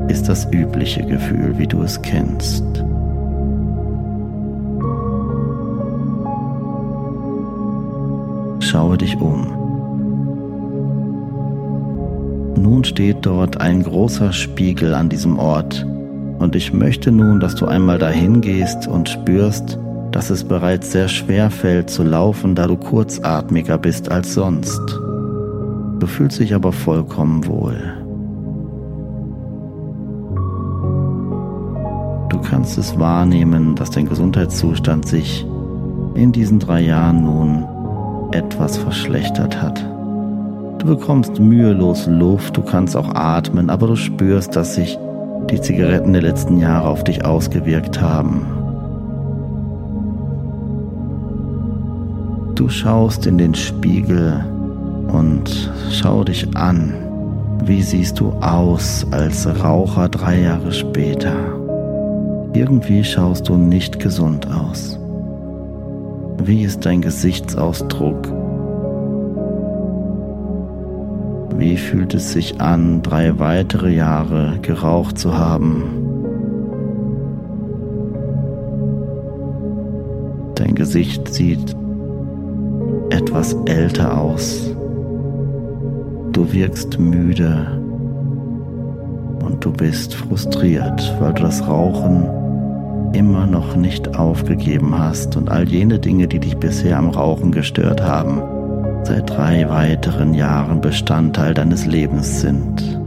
ist 0.08 0.28
das 0.28 0.48
übliche 0.50 1.04
Gefühl, 1.04 1.56
wie 1.56 1.68
du 1.68 1.82
es 1.82 2.02
kennst. 2.02 2.64
Schaue 8.58 8.98
dich 8.98 9.16
um. 9.20 9.46
Nun 12.60 12.82
steht 12.82 13.18
dort 13.22 13.60
ein 13.60 13.84
großer 13.84 14.32
Spiegel 14.32 14.94
an 14.94 15.08
diesem 15.08 15.38
Ort 15.38 15.86
und 16.40 16.56
ich 16.56 16.72
möchte 16.72 17.12
nun, 17.12 17.38
dass 17.38 17.54
du 17.54 17.66
einmal 17.66 17.98
dahin 17.98 18.40
gehst 18.40 18.88
und 18.88 19.08
spürst, 19.08 19.78
dass 20.10 20.28
es 20.30 20.42
bereits 20.42 20.90
sehr 20.90 21.06
schwer 21.06 21.50
fällt 21.52 21.88
zu 21.88 22.02
laufen, 22.02 22.56
da 22.56 22.66
du 22.66 22.76
kurzatmiger 22.76 23.78
bist 23.78 24.10
als 24.10 24.34
sonst. 24.34 24.80
Du 26.02 26.08
fühlst 26.08 26.40
dich 26.40 26.52
aber 26.52 26.72
vollkommen 26.72 27.46
wohl. 27.46 27.78
Du 32.28 32.40
kannst 32.40 32.76
es 32.76 32.98
wahrnehmen, 32.98 33.76
dass 33.76 33.92
dein 33.92 34.08
Gesundheitszustand 34.08 35.06
sich 35.06 35.46
in 36.16 36.32
diesen 36.32 36.58
drei 36.58 36.80
Jahren 36.80 37.22
nun 37.22 37.64
etwas 38.32 38.78
verschlechtert 38.78 39.62
hat. 39.62 39.80
Du 40.80 40.88
bekommst 40.88 41.38
mühelos 41.38 42.08
Luft, 42.08 42.56
du 42.56 42.62
kannst 42.62 42.96
auch 42.96 43.14
atmen, 43.14 43.70
aber 43.70 43.86
du 43.86 43.94
spürst, 43.94 44.56
dass 44.56 44.74
sich 44.74 44.98
die 45.52 45.60
Zigaretten 45.60 46.14
der 46.14 46.22
letzten 46.22 46.58
Jahre 46.58 46.88
auf 46.88 47.04
dich 47.04 47.24
ausgewirkt 47.24 48.00
haben. 48.00 48.44
Du 52.56 52.68
schaust 52.68 53.24
in 53.24 53.38
den 53.38 53.54
Spiegel 53.54 54.44
und 55.12 55.70
schau 55.90 56.24
dich 56.24 56.56
an. 56.56 56.94
Wie 57.64 57.82
siehst 57.82 58.18
du 58.18 58.30
aus 58.40 59.06
als 59.12 59.46
Raucher 59.62 60.08
drei 60.08 60.40
Jahre 60.40 60.72
später? 60.72 61.34
Irgendwie 62.54 63.04
schaust 63.04 63.48
du 63.48 63.56
nicht 63.56 64.00
gesund 64.00 64.48
aus. 64.50 64.98
Wie 66.42 66.64
ist 66.64 66.84
dein 66.84 67.02
Gesichtsausdruck? 67.02 68.26
Wie 71.56 71.76
fühlt 71.76 72.14
es 72.14 72.32
sich 72.32 72.60
an, 72.60 73.02
drei 73.02 73.38
weitere 73.38 73.94
Jahre 73.94 74.58
geraucht 74.62 75.18
zu 75.18 75.38
haben? 75.38 75.84
Dein 80.56 80.74
Gesicht 80.74 81.32
sieht 81.32 81.76
etwas 83.10 83.54
älter 83.66 84.18
aus. 84.18 84.74
Du 86.32 86.50
wirkst 86.50 86.98
müde 86.98 87.78
und 89.44 89.58
du 89.60 89.70
bist 89.70 90.14
frustriert, 90.14 91.14
weil 91.20 91.34
du 91.34 91.42
das 91.42 91.66
Rauchen 91.66 92.26
immer 93.12 93.46
noch 93.46 93.76
nicht 93.76 94.16
aufgegeben 94.16 94.98
hast 94.98 95.36
und 95.36 95.50
all 95.50 95.68
jene 95.68 95.98
Dinge, 95.98 96.28
die 96.28 96.38
dich 96.38 96.56
bisher 96.56 96.96
am 96.96 97.10
Rauchen 97.10 97.52
gestört 97.52 98.02
haben, 98.02 98.40
seit 99.04 99.28
drei 99.28 99.68
weiteren 99.68 100.32
Jahren 100.32 100.80
Bestandteil 100.80 101.52
deines 101.52 101.84
Lebens 101.84 102.40
sind. 102.40 103.01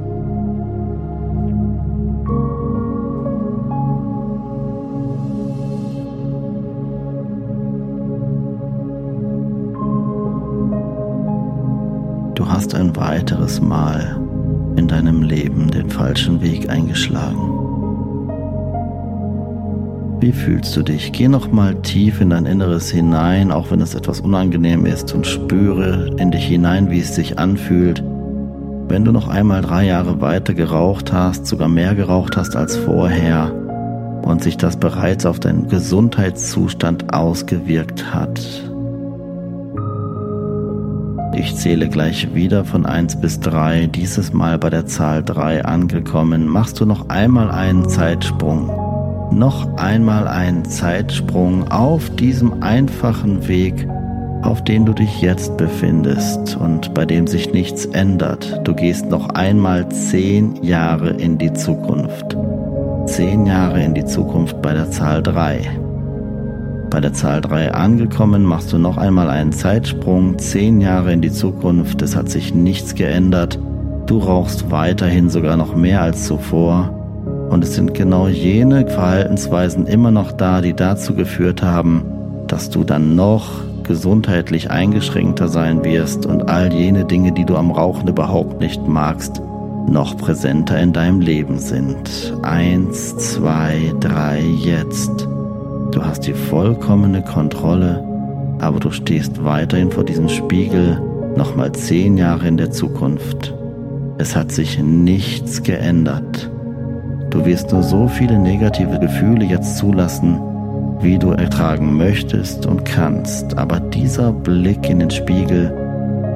Falschen 16.15 16.41
Weg 16.41 16.69
eingeschlagen. 16.69 17.41
Wie 20.21 20.31
fühlst 20.31 20.73
du 20.77 20.81
dich? 20.81 21.11
Geh 21.11 21.27
noch 21.27 21.51
mal 21.51 21.75
tief 21.81 22.21
in 22.21 22.29
dein 22.29 22.45
Inneres 22.45 22.89
hinein, 22.89 23.51
auch 23.51 23.69
wenn 23.69 23.81
es 23.81 23.95
etwas 23.95 24.21
unangenehm 24.21 24.85
ist, 24.85 25.13
und 25.13 25.27
spüre 25.27 26.15
in 26.17 26.31
dich 26.31 26.45
hinein, 26.45 26.89
wie 26.89 27.01
es 27.01 27.15
sich 27.15 27.37
anfühlt, 27.37 28.01
wenn 28.87 29.03
du 29.03 29.11
noch 29.11 29.27
einmal 29.27 29.61
drei 29.61 29.87
Jahre 29.87 30.21
weiter 30.21 30.53
geraucht 30.53 31.11
hast, 31.11 31.47
sogar 31.47 31.67
mehr 31.67 31.95
geraucht 31.95 32.37
hast 32.37 32.55
als 32.55 32.77
vorher 32.77 33.51
und 34.23 34.41
sich 34.41 34.55
das 34.55 34.77
bereits 34.77 35.25
auf 35.25 35.41
deinen 35.41 35.67
Gesundheitszustand 35.67 37.13
ausgewirkt 37.13 38.13
hat. 38.13 38.39
Ich 41.37 41.53
zähle 41.57 41.89
gleich 41.89 42.33
wieder 42.33 42.63
von 42.63 42.85
1 42.85 43.17
bis 43.17 43.41
3, 43.41 43.87
dieses 43.87 44.31
Mal 44.31 44.57
bei 44.57 44.69
der 44.69 44.85
Zahl 44.85 45.21
3 45.21 45.65
angekommen. 45.65 46.47
Machst 46.47 46.79
du 46.79 46.85
noch 46.85 47.09
einmal 47.09 47.51
einen 47.51 47.89
Zeitsprung. 47.89 48.71
Noch 49.31 49.75
einmal 49.77 50.29
einen 50.29 50.63
Zeitsprung 50.63 51.69
auf 51.69 52.09
diesem 52.15 52.63
einfachen 52.63 53.47
Weg, 53.49 53.85
auf 54.43 54.63
dem 54.63 54.85
du 54.85 54.93
dich 54.93 55.21
jetzt 55.21 55.57
befindest 55.57 56.55
und 56.55 56.93
bei 56.93 57.05
dem 57.05 57.27
sich 57.27 57.51
nichts 57.51 57.85
ändert. 57.87 58.61
Du 58.63 58.73
gehst 58.73 59.09
noch 59.09 59.29
einmal 59.29 59.89
10 59.89 60.63
Jahre 60.63 61.09
in 61.09 61.37
die 61.37 61.51
Zukunft. 61.51 62.37
10 63.07 63.45
Jahre 63.45 63.83
in 63.83 63.93
die 63.93 64.05
Zukunft 64.05 64.61
bei 64.61 64.73
der 64.73 64.89
Zahl 64.89 65.21
3. 65.21 65.84
Bei 66.95 67.01
der 67.01 67.11
Zahl 67.11 67.41
3 67.41 67.73
angekommen, 67.73 68.45
machst 68.45 68.71
du 68.71 68.77
noch 68.77 68.95
einmal 68.95 69.29
einen 69.29 69.51
Zeitsprung, 69.51 70.39
10 70.39 70.79
Jahre 70.79 71.11
in 71.11 71.19
die 71.19 71.29
Zukunft, 71.29 72.01
es 72.01 72.15
hat 72.15 72.29
sich 72.29 72.55
nichts 72.55 72.95
geändert, 72.95 73.59
du 74.05 74.19
rauchst 74.19 74.71
weiterhin 74.71 75.29
sogar 75.29 75.57
noch 75.57 75.75
mehr 75.75 76.01
als 76.01 76.23
zuvor 76.23 76.89
und 77.49 77.65
es 77.65 77.75
sind 77.75 77.95
genau 77.95 78.29
jene 78.29 78.87
Verhaltensweisen 78.87 79.87
immer 79.87 80.09
noch 80.09 80.31
da, 80.31 80.61
die 80.61 80.73
dazu 80.73 81.15
geführt 81.15 81.61
haben, 81.61 82.05
dass 82.47 82.69
du 82.69 82.85
dann 82.85 83.13
noch 83.13 83.49
gesundheitlich 83.83 84.71
eingeschränkter 84.71 85.49
sein 85.49 85.83
wirst 85.83 86.25
und 86.25 86.47
all 86.49 86.71
jene 86.71 87.03
Dinge, 87.03 87.33
die 87.33 87.43
du 87.43 87.57
am 87.57 87.71
Rauchen 87.71 88.07
überhaupt 88.07 88.61
nicht 88.61 88.87
magst, 88.87 89.41
noch 89.89 90.15
präsenter 90.15 90.79
in 90.79 90.93
deinem 90.93 91.19
Leben 91.19 91.59
sind. 91.59 92.33
Eins, 92.41 93.17
zwei, 93.17 93.93
drei, 93.99 94.39
jetzt. 94.39 95.27
Du 95.95 96.03
hast 96.03 96.27
die 96.27 96.33
vollkommene 96.33 97.21
Kontrolle, 97.21 98.03
aber 98.59 98.81
du 98.81 98.91
stehst 98.91 99.45
weiterhin 99.45 99.89
vor 99.89 100.03
diesem 100.03 100.27
Spiegel 100.27 101.01
nochmal 101.37 101.71
zehn 101.71 102.17
Jahre 102.17 102.49
in 102.49 102.57
der 102.57 102.69
Zukunft. 102.69 103.53
Es 104.17 104.35
hat 104.35 104.51
sich 104.51 104.77
nichts 104.77 105.63
geändert. 105.63 106.51
Du 107.29 107.45
wirst 107.45 107.71
nur 107.71 107.81
so 107.81 108.09
viele 108.09 108.37
negative 108.37 108.99
Gefühle 108.99 109.45
jetzt 109.45 109.77
zulassen, 109.77 110.41
wie 110.99 111.17
du 111.17 111.31
ertragen 111.31 111.95
möchtest 111.95 112.65
und 112.65 112.83
kannst. 112.83 113.57
Aber 113.57 113.79
dieser 113.79 114.33
Blick 114.33 114.89
in 114.89 114.99
den 114.99 115.11
Spiegel 115.11 115.71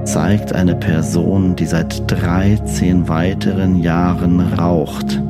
zeigt 0.05 0.53
eine 0.53 0.75
Person, 0.75 1.57
die 1.57 1.65
seit 1.65 2.09
13 2.09 3.09
weiteren 3.09 3.81
Jahren 3.81 4.39
raucht. 4.39 5.21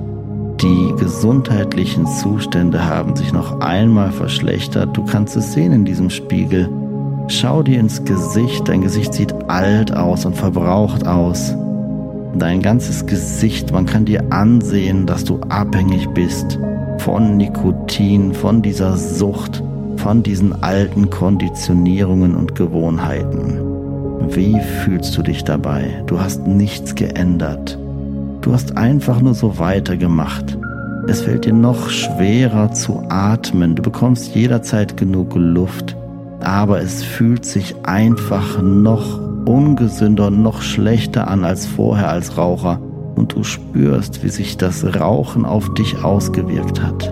Die 0.61 0.93
gesundheitlichen 0.97 2.05
Zustände 2.05 2.85
haben 2.85 3.15
sich 3.15 3.31
noch 3.31 3.61
einmal 3.61 4.11
verschlechtert. 4.11 4.97
Du 4.97 5.05
kannst 5.05 5.37
es 5.37 5.53
sehen 5.53 5.71
in 5.71 5.85
diesem 5.85 6.09
Spiegel. 6.09 6.69
Schau 7.29 7.63
dir 7.63 7.79
ins 7.79 8.03
Gesicht. 8.03 8.67
Dein 8.67 8.81
Gesicht 8.81 9.13
sieht 9.13 9.33
alt 9.47 9.95
aus 9.95 10.25
und 10.25 10.35
verbraucht 10.35 11.07
aus. 11.07 11.55
Dein 12.37 12.61
ganzes 12.61 13.05
Gesicht, 13.05 13.71
man 13.71 13.85
kann 13.85 14.03
dir 14.03 14.33
ansehen, 14.33 15.05
dass 15.05 15.23
du 15.23 15.39
abhängig 15.47 16.09
bist 16.09 16.59
von 16.99 17.37
Nikotin, 17.37 18.33
von 18.33 18.61
dieser 18.61 18.97
Sucht, 18.97 19.63
von 19.95 20.23
diesen 20.23 20.61
alten 20.61 21.09
Konditionierungen 21.09 22.35
und 22.35 22.55
Gewohnheiten. 22.55 23.61
Wie 24.27 24.59
fühlst 24.83 25.17
du 25.17 25.21
dich 25.21 25.45
dabei? 25.45 26.03
Du 26.05 26.19
hast 26.19 26.45
nichts 26.45 26.95
geändert. 26.95 27.79
Du 28.41 28.54
hast 28.54 28.78
einfach 28.78 29.19
nur 29.19 29.34
so 29.34 29.60
weitergemacht. 29.60 30.58
Es 31.08 31.21
fällt 31.21 31.45
dir 31.45 31.54
noch 31.54 31.89
schwerer 31.89 32.71
zu 32.71 33.04
atmen. 33.10 33.75
Du 33.75 33.82
bekommst 33.82 34.34
jederzeit 34.36 34.95
genug 34.95 35.36
Luft. 35.36 35.95
Aber 36.41 36.82
es 36.82 37.04
fühlt 37.04 37.43
sich 37.43 37.75
einfach 37.84 38.62
noch 38.62 39.19
ungesünder 39.45 40.30
noch 40.30 40.62
schlechter 40.62 41.28
an 41.28 41.43
als 41.43 41.65
vorher 41.65 42.10
als 42.10 42.38
Raucher. 42.38 42.80
Und 43.15 43.34
du 43.34 43.43
spürst, 43.43 44.23
wie 44.23 44.30
sich 44.30 44.56
das 44.56 44.86
Rauchen 44.99 45.45
auf 45.45 45.73
dich 45.73 46.02
ausgewirkt 46.04 46.82
hat. 46.82 47.12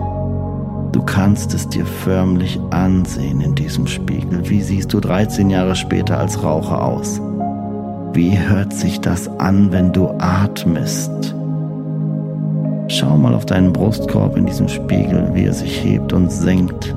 Du 0.92 1.02
kannst 1.02 1.52
es 1.52 1.68
dir 1.68 1.84
förmlich 1.84 2.58
ansehen 2.70 3.42
in 3.42 3.54
diesem 3.54 3.86
Spiegel. 3.86 4.48
Wie 4.48 4.62
siehst 4.62 4.94
du 4.94 5.00
13 5.00 5.50
Jahre 5.50 5.76
später 5.76 6.18
als 6.18 6.42
Raucher 6.42 6.82
aus? 6.82 7.20
Wie 8.12 8.38
hört 8.38 8.72
sich 8.72 9.00
das 9.00 9.28
an, 9.38 9.70
wenn 9.70 9.92
du 9.92 10.08
atmest? 10.18 11.34
Schau 12.88 13.16
mal 13.16 13.34
auf 13.34 13.44
deinen 13.44 13.72
Brustkorb 13.72 14.36
in 14.36 14.46
diesem 14.46 14.68
Spiegel, 14.68 15.30
wie 15.34 15.44
er 15.44 15.52
sich 15.52 15.84
hebt 15.84 16.12
und 16.12 16.32
senkt. 16.32 16.94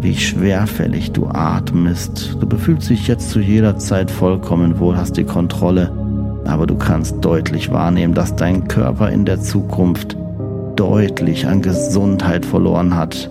Wie 0.00 0.14
schwerfällig 0.14 1.10
du 1.12 1.26
atmest. 1.26 2.36
Du 2.40 2.46
befühlst 2.46 2.88
dich 2.88 3.08
jetzt 3.08 3.30
zu 3.30 3.40
jeder 3.40 3.78
Zeit 3.78 4.10
vollkommen 4.10 4.78
wohl, 4.78 4.96
hast 4.96 5.16
die 5.16 5.24
Kontrolle, 5.24 5.90
aber 6.46 6.66
du 6.68 6.76
kannst 6.76 7.24
deutlich 7.24 7.72
wahrnehmen, 7.72 8.14
dass 8.14 8.36
dein 8.36 8.68
Körper 8.68 9.10
in 9.10 9.24
der 9.24 9.40
Zukunft 9.40 10.16
deutlich 10.76 11.48
an 11.48 11.60
Gesundheit 11.60 12.46
verloren 12.46 12.94
hat 12.94 13.28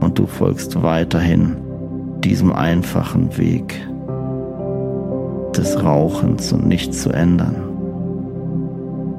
und 0.00 0.18
du 0.18 0.26
folgst 0.26 0.82
weiterhin 0.82 1.56
diesem 2.22 2.52
einfachen 2.52 3.38
Weg 3.38 3.89
des 5.52 5.82
Rauchens 5.82 6.52
und 6.52 6.66
nichts 6.66 7.02
zu 7.02 7.10
ändern. 7.10 7.56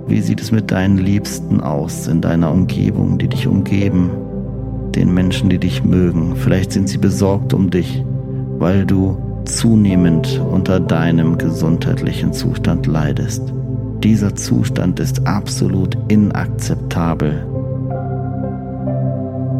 Wie 0.07 0.21
sieht 0.21 0.41
es 0.41 0.51
mit 0.51 0.71
deinen 0.71 0.97
Liebsten 0.97 1.61
aus 1.61 2.07
in 2.07 2.21
deiner 2.21 2.51
Umgebung, 2.51 3.17
die 3.17 3.27
dich 3.27 3.47
umgeben, 3.47 4.11
den 4.95 5.13
Menschen, 5.13 5.49
die 5.49 5.59
dich 5.59 5.83
mögen? 5.83 6.35
Vielleicht 6.35 6.71
sind 6.71 6.89
sie 6.89 6.97
besorgt 6.97 7.53
um 7.53 7.69
dich, 7.69 8.03
weil 8.57 8.85
du 8.85 9.17
zunehmend 9.45 10.41
unter 10.51 10.79
deinem 10.79 11.37
gesundheitlichen 11.37 12.33
Zustand 12.33 12.87
leidest. 12.87 13.53
Dieser 14.03 14.35
Zustand 14.35 14.99
ist 14.99 15.25
absolut 15.27 15.97
inakzeptabel 16.07 17.45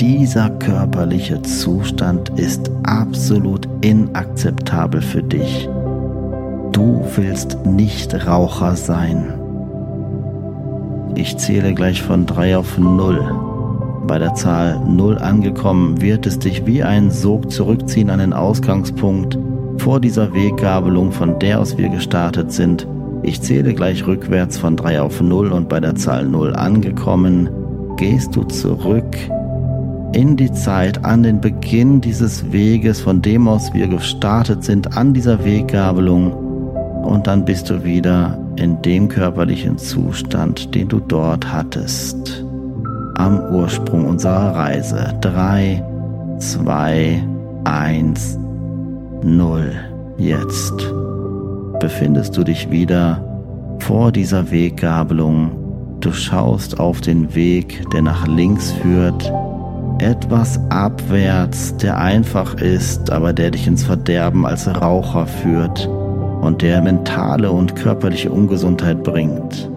dieser 0.02 0.50
körperliche 0.50 1.44
Zustand 1.44 2.30
ist 2.40 2.72
absolut 2.82 3.70
inakzeptabel 3.82 5.00
für 5.00 5.22
dich. 5.22 5.70
Du 6.72 7.06
willst 7.16 7.66
nicht 7.66 8.28
Raucher 8.28 8.76
sein. 8.76 9.34
Ich 11.16 11.38
zähle 11.38 11.74
gleich 11.74 12.02
von 12.02 12.26
3 12.26 12.58
auf 12.58 12.78
0. 12.78 13.36
Bei 14.08 14.18
der 14.18 14.34
Zahl 14.34 14.80
0 14.88 15.18
angekommen 15.18 16.02
wird 16.02 16.26
es 16.26 16.40
dich 16.40 16.66
wie 16.66 16.84
ein 16.84 17.12
Sog 17.12 17.52
zurückziehen 17.52 18.10
an 18.10 18.20
den 18.20 18.34
Ausgangspunkt 18.34 19.38
vor 19.78 20.00
dieser 20.00 20.34
Weggabelung, 20.34 21.12
von 21.12 21.40
der 21.40 21.60
aus 21.60 21.78
wir 21.78 21.90
gestartet 21.90 22.52
sind. 22.52 22.88
Ich 23.24 23.42
zähle 23.42 23.74
gleich 23.74 24.08
rückwärts 24.08 24.58
von 24.58 24.76
3 24.76 25.02
auf 25.02 25.22
0 25.22 25.52
und 25.52 25.70
bei 25.70 25.80
der 25.80 25.96
Zahl 25.96 26.26
0 26.26 26.56
angekommen, 26.56 27.50
gehst 27.98 28.36
du 28.36 28.44
zurück 28.44 29.18
in 30.14 30.36
die 30.36 30.52
Zeit, 30.52 31.06
an 31.06 31.24
den 31.24 31.40
Beginn 31.40 32.02
dieses 32.02 32.52
Weges, 32.52 33.00
von 33.00 33.22
dem 33.22 33.48
aus 33.48 33.74
wir 33.74 33.88
gestartet 33.88 34.64
sind, 34.64 34.98
an 34.98 35.14
dieser 35.14 35.46
Weggabelung. 35.46 36.41
Und 37.04 37.28
dann 37.28 37.46
bist 37.46 37.70
du 37.70 37.84
wieder 37.84 38.38
in 38.56 38.82
dem 38.82 39.08
körperlichen 39.08 39.78
Zustand, 39.78 40.74
den 40.76 40.88
du 40.88 41.00
dort 41.00 41.52
hattest. 41.52 42.44
Am 43.16 43.40
Ursprung 43.54 44.06
unserer 44.06 44.56
Reise. 44.56 45.14
3, 45.22 45.84
2, 46.40 47.24
1, 47.64 48.40
0. 49.24 49.72
Jetzt 50.18 50.74
befindest 51.80 52.38
du 52.38 52.44
dich 52.44 52.70
wieder 52.70 53.24
vor 53.80 54.12
dieser 54.12 54.52
Weggabelung. 54.52 55.52
Du 56.00 56.12
schaust 56.12 56.80
auf 56.80 57.02
den 57.02 57.36
Weg, 57.36 57.84
der 57.92 58.02
nach 58.02 58.28
links 58.28 58.72
führt 58.72 59.32
etwas 60.00 60.60
abwärts, 60.70 61.78
der 61.78 62.00
einfach 62.00 62.56
ist, 62.56 63.12
aber 63.12 63.34
der 63.34 63.52
dich 63.52 63.68
ins 63.68 63.84
Verderben 63.84 64.48
als 64.48 64.68
Raucher 64.68 65.28
führt 65.28 65.88
und 66.42 66.62
der 66.62 66.82
mentale 66.82 67.52
und 67.52 67.76
körperliche 67.76 68.32
Ungesundheit 68.32 69.04
bringt. 69.04 69.70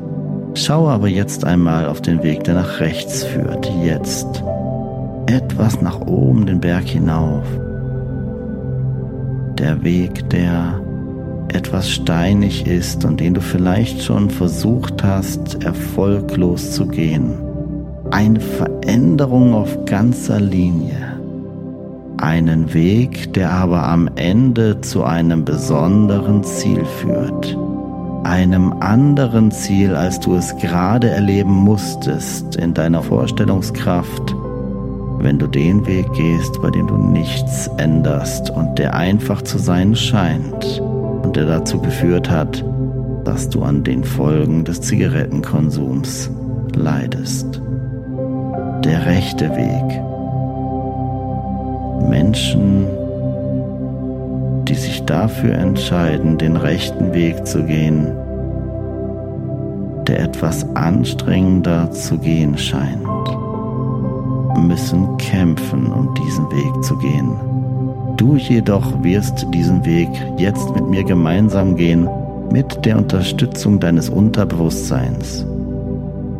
Schau 0.54 0.88
aber 0.88 1.08
jetzt 1.08 1.44
einmal 1.44 1.86
auf 1.86 2.00
den 2.00 2.22
Weg, 2.22 2.44
der 2.44 2.54
nach 2.54 2.80
rechts 2.80 3.24
führt, 3.24 3.70
jetzt. 3.82 4.42
Etwas 5.26 5.80
nach 5.80 6.00
oben 6.00 6.46
den 6.46 6.60
Berg 6.60 6.84
hinauf. 6.84 7.44
Der 9.58 9.82
Weg, 9.84 10.28
der 10.30 10.80
etwas 11.52 11.90
steinig 11.90 12.66
ist 12.66 13.04
und 13.04 13.20
den 13.20 13.34
du 13.34 13.40
vielleicht 13.40 14.02
schon 14.02 14.30
versucht 14.30 15.04
hast, 15.04 15.62
erfolglos 15.64 16.72
zu 16.72 16.86
gehen 16.86 17.34
eine 18.14 18.38
Veränderung 18.38 19.54
auf 19.54 19.84
ganzer 19.86 20.40
Linie. 20.40 21.13
Einen 22.18 22.72
Weg, 22.72 23.32
der 23.34 23.50
aber 23.50 23.88
am 23.88 24.08
Ende 24.16 24.80
zu 24.80 25.04
einem 25.04 25.44
besonderen 25.44 26.44
Ziel 26.44 26.84
führt. 26.84 27.58
Einem 28.24 28.72
anderen 28.80 29.50
Ziel, 29.50 29.94
als 29.94 30.20
du 30.20 30.34
es 30.36 30.56
gerade 30.56 31.10
erleben 31.10 31.52
musstest 31.52 32.56
in 32.56 32.72
deiner 32.72 33.02
Vorstellungskraft, 33.02 34.34
wenn 35.18 35.38
du 35.38 35.46
den 35.46 35.86
Weg 35.86 36.10
gehst, 36.14 36.60
bei 36.62 36.70
dem 36.70 36.86
du 36.86 36.96
nichts 36.96 37.68
änderst 37.76 38.50
und 38.50 38.78
der 38.78 38.94
einfach 38.94 39.42
zu 39.42 39.58
sein 39.58 39.94
scheint 39.94 40.80
und 41.22 41.36
der 41.36 41.46
dazu 41.46 41.80
geführt 41.80 42.30
hat, 42.30 42.64
dass 43.24 43.48
du 43.48 43.62
an 43.62 43.84
den 43.84 44.04
Folgen 44.04 44.64
des 44.64 44.80
Zigarettenkonsums 44.80 46.30
leidest 46.74 47.60
der 48.84 49.06
rechte 49.06 49.50
Weg. 49.56 50.13
Menschen, 52.08 52.86
die 54.64 54.74
sich 54.74 55.04
dafür 55.04 55.54
entscheiden, 55.54 56.38
den 56.38 56.56
rechten 56.56 57.12
Weg 57.12 57.46
zu 57.46 57.62
gehen, 57.64 58.06
der 60.06 60.20
etwas 60.20 60.66
anstrengender 60.74 61.90
zu 61.90 62.18
gehen 62.18 62.56
scheint, 62.58 63.06
müssen 64.58 65.16
kämpfen, 65.18 65.92
um 65.92 66.14
diesen 66.14 66.50
Weg 66.50 66.84
zu 66.84 66.96
gehen. 66.98 67.32
Du 68.16 68.36
jedoch 68.36 69.02
wirst 69.02 69.46
diesen 69.52 69.84
Weg 69.84 70.08
jetzt 70.38 70.74
mit 70.74 70.86
mir 70.88 71.04
gemeinsam 71.04 71.76
gehen, 71.76 72.08
mit 72.52 72.84
der 72.84 72.98
Unterstützung 72.98 73.80
deines 73.80 74.08
Unterbewusstseins. 74.08 75.44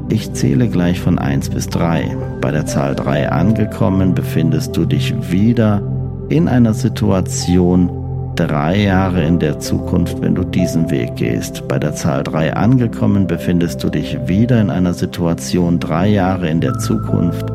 Ich 0.09 0.33
zähle 0.35 0.69
gleich 0.69 1.01
von 1.01 1.19
1 1.19 1.51
bis 1.51 1.69
3. 1.69 2.17
Bei 2.40 2.51
der 2.51 2.67
Zahl 2.67 2.95
3 2.95 3.31
angekommen 3.31 4.14
befindest 4.14 4.77
du 4.77 4.85
dich 4.85 5.14
wieder 5.31 5.83
in 6.29 6.47
einer 6.47 6.75
Situation 6.75 7.90
drei 8.37 8.83
Jahre 8.83 9.25
in 9.25 9.38
der 9.38 9.61
Zukunft, 9.61 10.21
wenn 10.21 10.35
du 10.35 10.45
diesen 10.45 10.90
Weg 10.90 11.17
gehst. 11.17 11.67
Bei 11.69 11.79
der 11.79 11.95
Zahl 11.95 12.23
3 12.23 12.55
angekommen 12.55 13.27
befindest 13.27 13.83
du 13.83 13.88
dich 13.88 14.19
wieder 14.27 14.61
in 14.61 14.71
einer 14.71 14.93
Situation 14.93 15.79
drei 15.81 16.09
Jahre 16.09 16.49
in 16.49 16.61
der 16.61 16.79
Zukunft, 16.79 17.47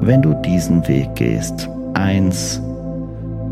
wenn 0.00 0.22
du 0.22 0.34
diesen 0.44 0.86
Weg 0.88 1.14
gehst. 1.14 1.68
1, 1.94 2.62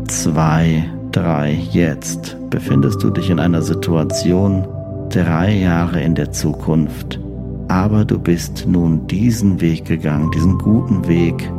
2, 0.07 0.83
3. 1.11 1.53
Jetzt 1.71 2.37
befindest 2.49 3.03
du 3.03 3.09
dich 3.09 3.29
in 3.29 3.39
einer 3.39 3.61
Situation 3.61 4.67
drei 5.09 5.53
Jahre 5.53 6.01
in 6.01 6.15
der 6.15 6.31
Zukunft 6.31 7.19
aber 7.67 8.05
du 8.05 8.19
bist 8.19 8.65
nun 8.67 9.07
diesen 9.07 9.59
Weg 9.61 9.85
gegangen, 9.85 10.31
diesen 10.31 10.57
guten 10.57 11.07
Weg. 11.07 11.51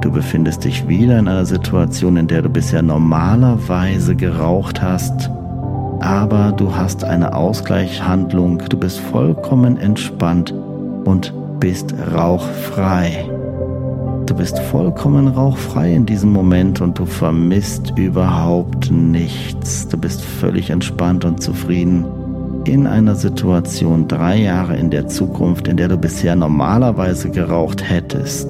Du 0.00 0.10
befindest 0.10 0.64
dich 0.64 0.88
wieder 0.88 1.18
in 1.18 1.28
einer 1.28 1.44
Situation, 1.44 2.16
in 2.16 2.26
der 2.26 2.42
du 2.42 2.48
bisher 2.48 2.82
normalerweise 2.82 4.16
geraucht 4.16 4.80
hast, 4.80 5.30
aber 6.00 6.52
du 6.52 6.74
hast 6.74 7.04
eine 7.04 7.34
Ausgleichshandlung, 7.34 8.62
du 8.70 8.78
bist 8.78 8.98
vollkommen 8.98 9.76
entspannt 9.76 10.54
und 11.04 11.34
bist 11.60 11.94
rauchfrei. 12.14 13.28
Du 14.24 14.34
bist 14.34 14.58
vollkommen 14.58 15.28
rauchfrei 15.28 15.92
in 15.92 16.06
diesem 16.06 16.32
Moment 16.32 16.80
und 16.80 16.98
du 16.98 17.04
vermisst 17.04 17.92
überhaupt 17.96 18.90
nichts. 18.90 19.88
Du 19.88 19.98
bist 19.98 20.22
völlig 20.22 20.70
entspannt 20.70 21.24
und 21.24 21.42
zufrieden 21.42 22.04
in 22.70 22.86
einer 22.86 23.16
Situation 23.16 24.06
drei 24.06 24.36
Jahre 24.36 24.76
in 24.76 24.90
der 24.90 25.08
Zukunft, 25.08 25.66
in 25.66 25.76
der 25.76 25.88
du 25.88 25.96
bisher 25.96 26.36
normalerweise 26.36 27.28
geraucht 27.30 27.82
hättest. 27.88 28.48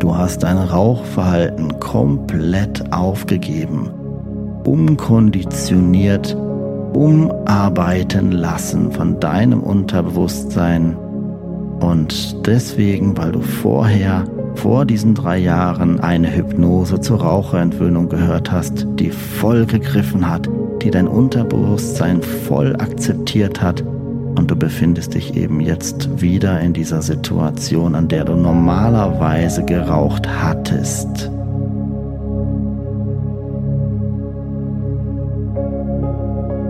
Du 0.00 0.14
hast 0.16 0.42
dein 0.42 0.58
Rauchverhalten 0.58 1.78
komplett 1.78 2.92
aufgegeben, 2.92 3.90
umkonditioniert, 4.64 6.36
umarbeiten 6.94 8.32
lassen 8.32 8.90
von 8.90 9.20
deinem 9.20 9.62
Unterbewusstsein 9.62 10.96
und 11.80 12.46
deswegen, 12.46 13.16
weil 13.16 13.32
du 13.32 13.40
vorher, 13.40 14.24
vor 14.58 14.84
diesen 14.84 15.14
drei 15.14 15.38
Jahren, 15.38 16.00
eine 16.00 16.34
Hypnose 16.34 17.00
zur 17.00 17.20
Raucherentwöhnung 17.20 18.08
gehört 18.08 18.50
hast, 18.50 18.86
die 18.98 19.10
voll 19.10 19.66
gegriffen 19.66 20.28
hat, 20.28 20.48
die 20.82 20.90
dein 20.90 21.06
Unterbewusstsein 21.06 22.20
voll 22.22 22.74
akzeptiert 22.74 23.62
hat 23.62 23.82
und 23.82 24.50
du 24.50 24.56
befindest 24.56 25.14
dich 25.14 25.36
eben 25.36 25.60
jetzt 25.60 26.20
wieder 26.20 26.60
in 26.60 26.72
dieser 26.72 27.02
Situation, 27.02 27.94
an 27.94 28.08
der 28.08 28.24
du 28.24 28.34
normalerweise 28.34 29.64
geraucht 29.64 30.26
hattest. 30.28 31.30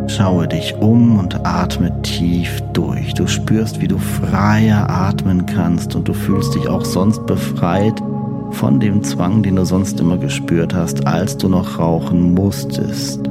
Schaue 0.09 0.49
dich 0.49 0.75
um 0.75 1.19
und 1.19 1.47
atme 1.47 2.03
tief 2.03 2.63
durch. 2.73 3.15
Du 3.15 3.27
spürst, 3.27 3.81
wie 3.81 3.89
du 3.89 3.99
freier 3.99 4.89
atmen 4.89 5.45
kannst 5.45 5.95
und 5.95 6.09
du 6.09 6.15
fühlst 6.15 6.55
dich 6.55 6.67
auch 6.67 6.85
sonst 6.85 7.27
befreit 7.27 8.03
von 8.51 8.81
dem 8.81 9.03
Zwang, 9.05 9.43
den 9.43 9.57
du 9.57 9.65
sonst 9.65 10.01
immer 10.01 10.17
gespürt 10.17 10.75
hast, 10.75 11.07
als 11.07 11.37
du 11.37 11.49
noch 11.49 11.79
rauchen 11.79 12.35
musstest. 12.35 13.29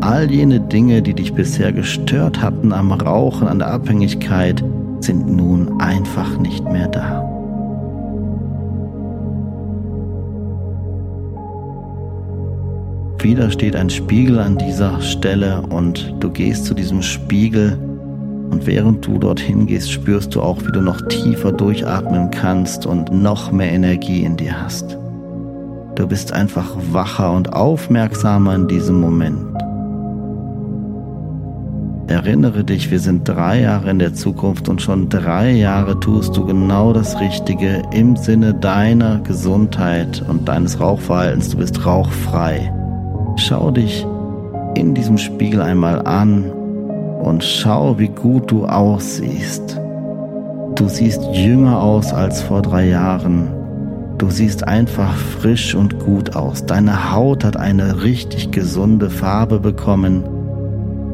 All 0.00 0.28
jene 0.28 0.58
Dinge, 0.58 1.00
die 1.00 1.14
dich 1.14 1.32
bisher 1.32 1.72
gestört 1.72 2.42
hatten 2.42 2.72
am 2.72 2.90
Rauchen, 2.90 3.46
an 3.46 3.60
der 3.60 3.68
Abhängigkeit, 3.68 4.62
sind 4.98 5.28
nun 5.28 5.80
einfach 5.80 6.36
nicht 6.38 6.64
mehr 6.64 6.88
da. 6.88 7.31
Wieder 13.22 13.52
steht 13.52 13.76
ein 13.76 13.88
Spiegel 13.88 14.40
an 14.40 14.58
dieser 14.58 15.00
Stelle 15.00 15.62
und 15.62 16.12
du 16.18 16.28
gehst 16.28 16.64
zu 16.64 16.74
diesem 16.74 17.02
Spiegel 17.02 17.78
und 18.50 18.66
während 18.66 19.06
du 19.06 19.16
dorthin 19.16 19.66
gehst, 19.66 19.92
spürst 19.92 20.34
du 20.34 20.42
auch, 20.42 20.58
wie 20.66 20.72
du 20.72 20.80
noch 20.80 21.00
tiefer 21.08 21.52
durchatmen 21.52 22.32
kannst 22.32 22.84
und 22.84 23.12
noch 23.12 23.52
mehr 23.52 23.70
Energie 23.70 24.24
in 24.24 24.36
dir 24.36 24.60
hast. 24.60 24.98
Du 25.94 26.08
bist 26.08 26.32
einfach 26.32 26.74
wacher 26.90 27.32
und 27.32 27.52
aufmerksamer 27.52 28.56
in 28.56 28.66
diesem 28.66 29.00
Moment. 29.00 29.38
Erinnere 32.08 32.64
dich, 32.64 32.90
wir 32.90 32.98
sind 32.98 33.28
drei 33.28 33.60
Jahre 33.60 33.88
in 33.88 34.00
der 34.00 34.14
Zukunft 34.14 34.68
und 34.68 34.82
schon 34.82 35.08
drei 35.08 35.52
Jahre 35.52 35.98
tust 36.00 36.36
du 36.36 36.44
genau 36.44 36.92
das 36.92 37.20
Richtige 37.20 37.84
im 37.92 38.16
Sinne 38.16 38.52
deiner 38.52 39.20
Gesundheit 39.20 40.24
und 40.28 40.48
deines 40.48 40.80
Rauchverhaltens. 40.80 41.50
Du 41.50 41.58
bist 41.58 41.86
rauchfrei. 41.86 42.72
Schau 43.36 43.70
dich 43.70 44.06
in 44.74 44.94
diesem 44.94 45.18
Spiegel 45.18 45.60
einmal 45.60 46.06
an 46.06 46.50
und 47.22 47.42
schau, 47.42 47.98
wie 47.98 48.08
gut 48.08 48.50
du 48.50 48.66
aussiehst. 48.66 49.78
Du 50.74 50.88
siehst 50.88 51.22
jünger 51.32 51.80
aus 51.80 52.12
als 52.12 52.42
vor 52.42 52.62
drei 52.62 52.88
Jahren. 52.88 53.48
Du 54.18 54.30
siehst 54.30 54.66
einfach 54.66 55.14
frisch 55.14 55.74
und 55.74 55.98
gut 55.98 56.36
aus. 56.36 56.64
Deine 56.64 57.12
Haut 57.12 57.44
hat 57.44 57.56
eine 57.56 58.02
richtig 58.02 58.50
gesunde 58.50 59.10
Farbe 59.10 59.60
bekommen 59.60 60.24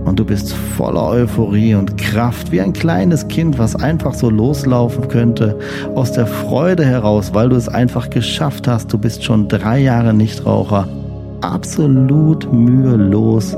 und 0.04 0.18
du 0.18 0.24
bist 0.24 0.52
voller 0.52 1.06
Euphorie 1.06 1.74
und 1.74 1.98
Kraft, 1.98 2.50
wie 2.50 2.60
ein 2.60 2.72
kleines 2.72 3.28
Kind, 3.28 3.58
was 3.58 3.76
einfach 3.76 4.14
so 4.14 4.30
loslaufen 4.30 5.08
könnte, 5.08 5.58
aus 5.94 6.12
der 6.12 6.26
Freude 6.26 6.84
heraus, 6.84 7.34
weil 7.34 7.50
du 7.50 7.56
es 7.56 7.68
einfach 7.68 8.08
geschafft 8.08 8.66
hast. 8.66 8.92
Du 8.92 8.98
bist 8.98 9.22
schon 9.22 9.48
drei 9.48 9.80
Jahre 9.80 10.14
Nichtraucher, 10.14 10.88
absolut 11.40 12.52
mühelos 12.52 13.56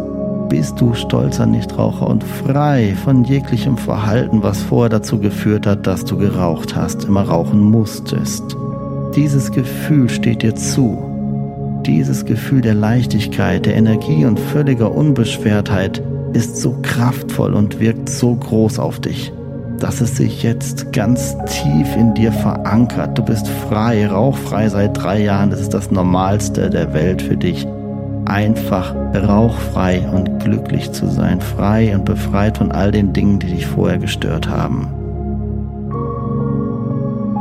bist 0.48 0.80
du 0.80 0.94
stolzer 0.94 1.46
Nichtraucher 1.46 2.08
und 2.08 2.24
frei 2.24 2.94
von 3.04 3.24
jeglichem 3.24 3.76
Verhalten, 3.76 4.42
was 4.42 4.60
vorher 4.60 4.88
dazu 4.88 5.18
geführt 5.18 5.66
hat, 5.66 5.86
dass 5.86 6.04
du 6.04 6.16
geraucht 6.16 6.74
hast, 6.74 7.04
immer 7.04 7.22
rauchen 7.22 7.60
musstest. 7.60 8.56
Dieses 9.14 9.52
Gefühl 9.52 10.08
steht 10.08 10.42
dir 10.42 10.54
zu. 10.54 11.82
Dieses 11.86 12.24
Gefühl 12.24 12.60
der 12.60 12.74
Leichtigkeit, 12.74 13.64
der 13.64 13.76
Energie 13.76 14.24
und 14.24 14.38
völliger 14.38 14.92
Unbeschwertheit 14.92 16.02
ist 16.32 16.56
so 16.56 16.76
kraftvoll 16.82 17.54
und 17.54 17.80
wirkt 17.80 18.08
so 18.08 18.34
groß 18.34 18.78
auf 18.78 19.00
dich, 19.00 19.32
dass 19.80 20.00
es 20.00 20.16
sich 20.16 20.42
jetzt 20.42 20.92
ganz 20.92 21.36
tief 21.46 21.96
in 21.96 22.14
dir 22.14 22.32
verankert. 22.32 23.18
Du 23.18 23.24
bist 23.24 23.48
frei, 23.48 24.06
rauchfrei 24.06 24.68
seit 24.68 24.96
drei 24.96 25.22
Jahren. 25.22 25.50
Das 25.50 25.60
ist 25.60 25.74
das 25.74 25.90
Normalste 25.90 26.70
der 26.70 26.92
Welt 26.92 27.22
für 27.22 27.36
dich. 27.36 27.66
Einfach 28.26 28.94
rauchfrei 29.14 30.06
und 30.08 30.38
glücklich 30.44 30.92
zu 30.92 31.08
sein, 31.08 31.40
frei 31.40 31.94
und 31.94 32.04
befreit 32.04 32.58
von 32.58 32.70
all 32.70 32.92
den 32.92 33.12
Dingen, 33.12 33.40
die 33.40 33.48
dich 33.48 33.66
vorher 33.66 33.98
gestört 33.98 34.48
haben. 34.48 34.88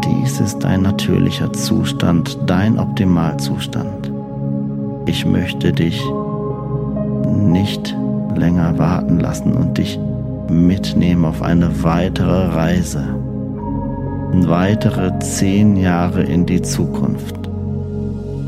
Dies 0.06 0.40
ist 0.40 0.60
dein 0.60 0.82
natürlicher 0.82 1.54
Zustand, 1.54 2.40
dein 2.48 2.80
Optimalzustand. 2.80 4.12
Ich 5.06 5.26
möchte 5.26 5.74
dich 5.74 6.02
nicht 7.28 7.96
länger 8.36 8.78
warten 8.78 9.20
lassen 9.20 9.54
und 9.54 9.78
dich 9.78 10.00
mitnehmen 10.50 11.26
auf 11.26 11.42
eine 11.42 11.84
weitere 11.84 12.48
Reise. 12.48 13.04
Weitere 14.32 15.18
zehn 15.20 15.78
Jahre 15.78 16.24
in 16.24 16.46
die 16.46 16.62
Zukunft. 16.62 17.50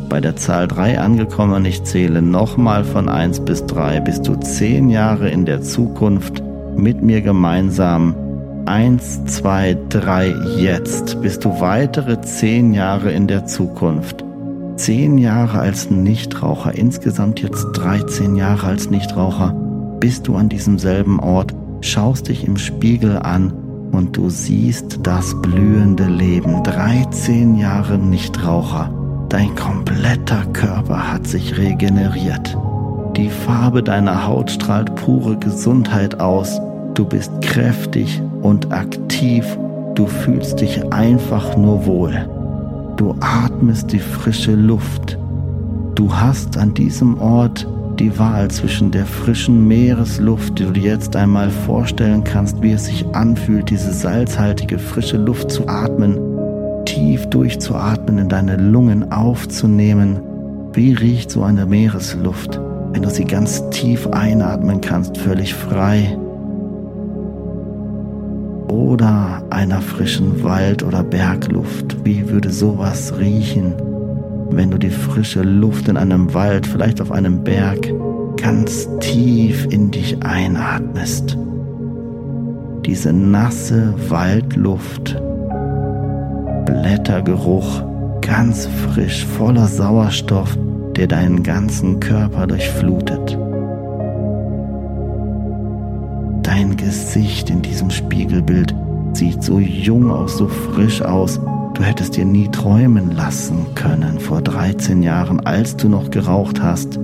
Bei 0.10 0.20
der 0.20 0.36
Zahl 0.36 0.68
3 0.68 1.00
angekommen 1.00 1.64
ich 1.66 1.84
zähle 1.84 2.22
nochmal 2.22 2.84
von 2.84 3.08
1 3.08 3.42
bis 3.42 3.66
3, 3.66 4.02
bist 4.02 4.28
du 4.28 4.36
zehn 4.36 4.90
Jahre 4.90 5.30
in 5.30 5.46
der 5.46 5.62
Zukunft 5.62 6.44
mit 6.76 7.02
mir 7.02 7.22
gemeinsam. 7.22 8.16
1, 8.66 9.26
2, 9.26 9.78
3, 9.90 10.36
jetzt 10.58 11.22
bist 11.22 11.46
du 11.46 11.60
weitere 11.62 12.22
zehn 12.22 12.74
Jahre 12.74 13.12
in 13.12 13.28
der 13.28 13.46
Zukunft. 13.46 14.24
Zehn 14.76 15.18
Jahre 15.18 15.60
als 15.60 15.90
Nichtraucher, 15.90 16.76
insgesamt 16.76 17.42
jetzt 17.42 17.66
13 17.74 18.36
Jahre 18.36 18.68
als 18.68 18.90
Nichtraucher 18.90 19.56
bist 20.00 20.28
du 20.28 20.36
an 20.36 20.50
diesem 20.50 20.80
selben 20.80 21.20
Ort, 21.20 21.54
schaust 21.82 22.30
dich 22.30 22.46
im 22.46 22.58
Spiegel 22.58 23.18
an 23.18 23.54
und 23.92 24.16
du 24.16 24.30
siehst 24.30 25.00
das 25.04 25.40
blühende 25.42 26.06
Leben. 26.06 26.64
13 26.64 27.56
Jahre 27.56 27.98
Nichtraucher. 27.98 28.94
Dein 29.30 29.56
kompletter 29.56 30.46
Körper 30.54 31.12
hat 31.12 31.28
sich 31.28 31.58
regeneriert. 31.58 32.58
Die 33.16 33.30
Farbe 33.30 33.84
deiner 33.84 34.26
Haut 34.28 34.52
strahlt 34.52 34.96
pure 34.96 35.38
Gesundheit 35.38 36.20
aus. 36.20 36.60
Du 36.94 37.06
bist 37.06 37.32
kräftig 37.42 38.22
und 38.42 38.72
aktiv. 38.72 39.46
Du 39.96 40.06
fühlst 40.06 40.62
dich 40.62 40.94
einfach 40.94 41.58
nur 41.58 41.86
wohl. 41.86 42.30
Du 42.98 43.16
atmest 43.20 43.92
die 43.92 44.00
frische 44.00 44.54
Luft. 44.54 45.18
Du 45.96 46.14
hast 46.14 46.58
an 46.58 46.74
diesem 46.74 47.20
Ort 47.20 47.68
die 48.02 48.18
Wahl 48.18 48.50
zwischen 48.50 48.90
der 48.90 49.06
frischen 49.06 49.68
Meeresluft, 49.68 50.58
die 50.58 50.64
du 50.64 50.72
dir 50.72 50.94
jetzt 50.94 51.16
einmal 51.16 51.52
vorstellen 51.52 52.24
kannst, 52.24 52.60
wie 52.64 52.72
es 52.72 52.86
sich 52.86 53.06
anfühlt, 53.14 53.70
diese 53.70 53.94
salzhaltige 53.94 54.80
frische 54.80 55.18
Luft 55.18 55.52
zu 55.52 55.68
atmen, 55.68 56.18
tief 56.86 57.28
durchzuatmen, 57.28 58.18
in 58.18 58.28
deine 58.28 58.58
Lungen 58.58 59.12
aufzunehmen. 59.12 60.20
Wie 60.74 60.94
riecht 60.94 61.30
so 61.30 61.44
eine 61.44 61.68
Meeresluft, 61.68 62.60
wenn 62.92 63.04
du 63.04 63.10
sie 63.12 63.26
ganz 63.26 63.70
tief 63.70 64.08
einatmen 64.08 64.82
kannst, 64.82 65.20
völlig 65.20 65.54
frei? 65.54 66.18
Oder 68.68 69.44
einer 69.52 69.82
frischen 69.82 70.44
Wald- 70.44 70.82
oder 70.82 71.04
Bergluft, 71.04 72.04
wie 72.04 72.28
würde 72.28 72.50
sowas 72.50 73.14
riechen? 73.20 73.91
Wenn 74.52 74.72
du 74.72 74.78
die 74.78 74.90
frische 74.90 75.42
Luft 75.42 75.88
in 75.88 75.98
einem 75.98 76.34
Wald, 76.34 76.68
vielleicht 76.68 77.02
auf 77.02 77.12
einem 77.12 77.44
Berg, 77.44 77.92
ganz 78.38 78.88
tief 79.00 79.68
in 79.70 79.92
dich 79.92 80.22
einatmest. 80.24 81.38
Diese 82.86 83.14
nasse 83.14 83.94
Waldluft, 84.10 85.22
Blättergeruch, 86.66 87.84
ganz 88.22 88.68
frisch, 88.68 89.26
voller 89.26 89.68
Sauerstoff, 89.68 90.58
der 90.96 91.08
deinen 91.08 91.44
ganzen 91.44 92.00
Körper 92.00 92.48
durchflutet. 92.48 93.38
Dein 96.44 96.76
Gesicht 96.76 97.50
in 97.50 97.62
diesem 97.62 97.90
Spiegelbild 97.90 98.76
sieht 99.14 99.44
so 99.44 99.60
jung 99.60 100.12
aus, 100.12 100.38
so 100.38 100.48
frisch 100.48 101.02
aus, 101.02 101.40
Du 101.82 101.88
hättest 101.88 102.16
dir 102.16 102.26
nie 102.26 102.48
träumen 102.48 103.10
lassen 103.16 103.74
können 103.74 104.20
vor 104.20 104.44
13 104.44 105.02
Jahren, 105.02 105.40
als 105.40 105.76
du 105.76 105.90
noch 105.90 106.12
geraucht 106.12 106.62
hast, 106.62 107.00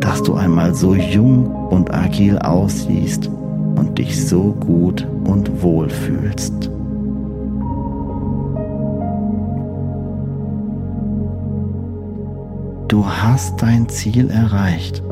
dass 0.00 0.22
du 0.22 0.32
einmal 0.32 0.74
so 0.74 0.94
jung 0.94 1.54
und 1.68 1.92
agil 1.92 2.38
aussiehst 2.38 3.26
und 3.26 3.98
dich 3.98 4.26
so 4.26 4.54
gut 4.54 5.06
und 5.24 5.62
wohl 5.62 5.90
fühlst. 5.90 6.70
Du 12.88 13.06
hast 13.06 13.60
dein 13.60 13.86
Ziel 13.90 14.30
erreicht. 14.30 15.02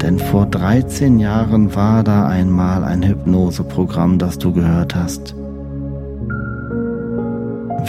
Denn 0.00 0.20
vor 0.20 0.46
13 0.46 1.18
Jahren 1.18 1.74
war 1.74 2.04
da 2.04 2.28
einmal 2.28 2.84
ein 2.84 3.02
Hypnoseprogramm, 3.02 4.20
das 4.20 4.38
du 4.38 4.52
gehört 4.52 4.94
hast. 4.94 5.34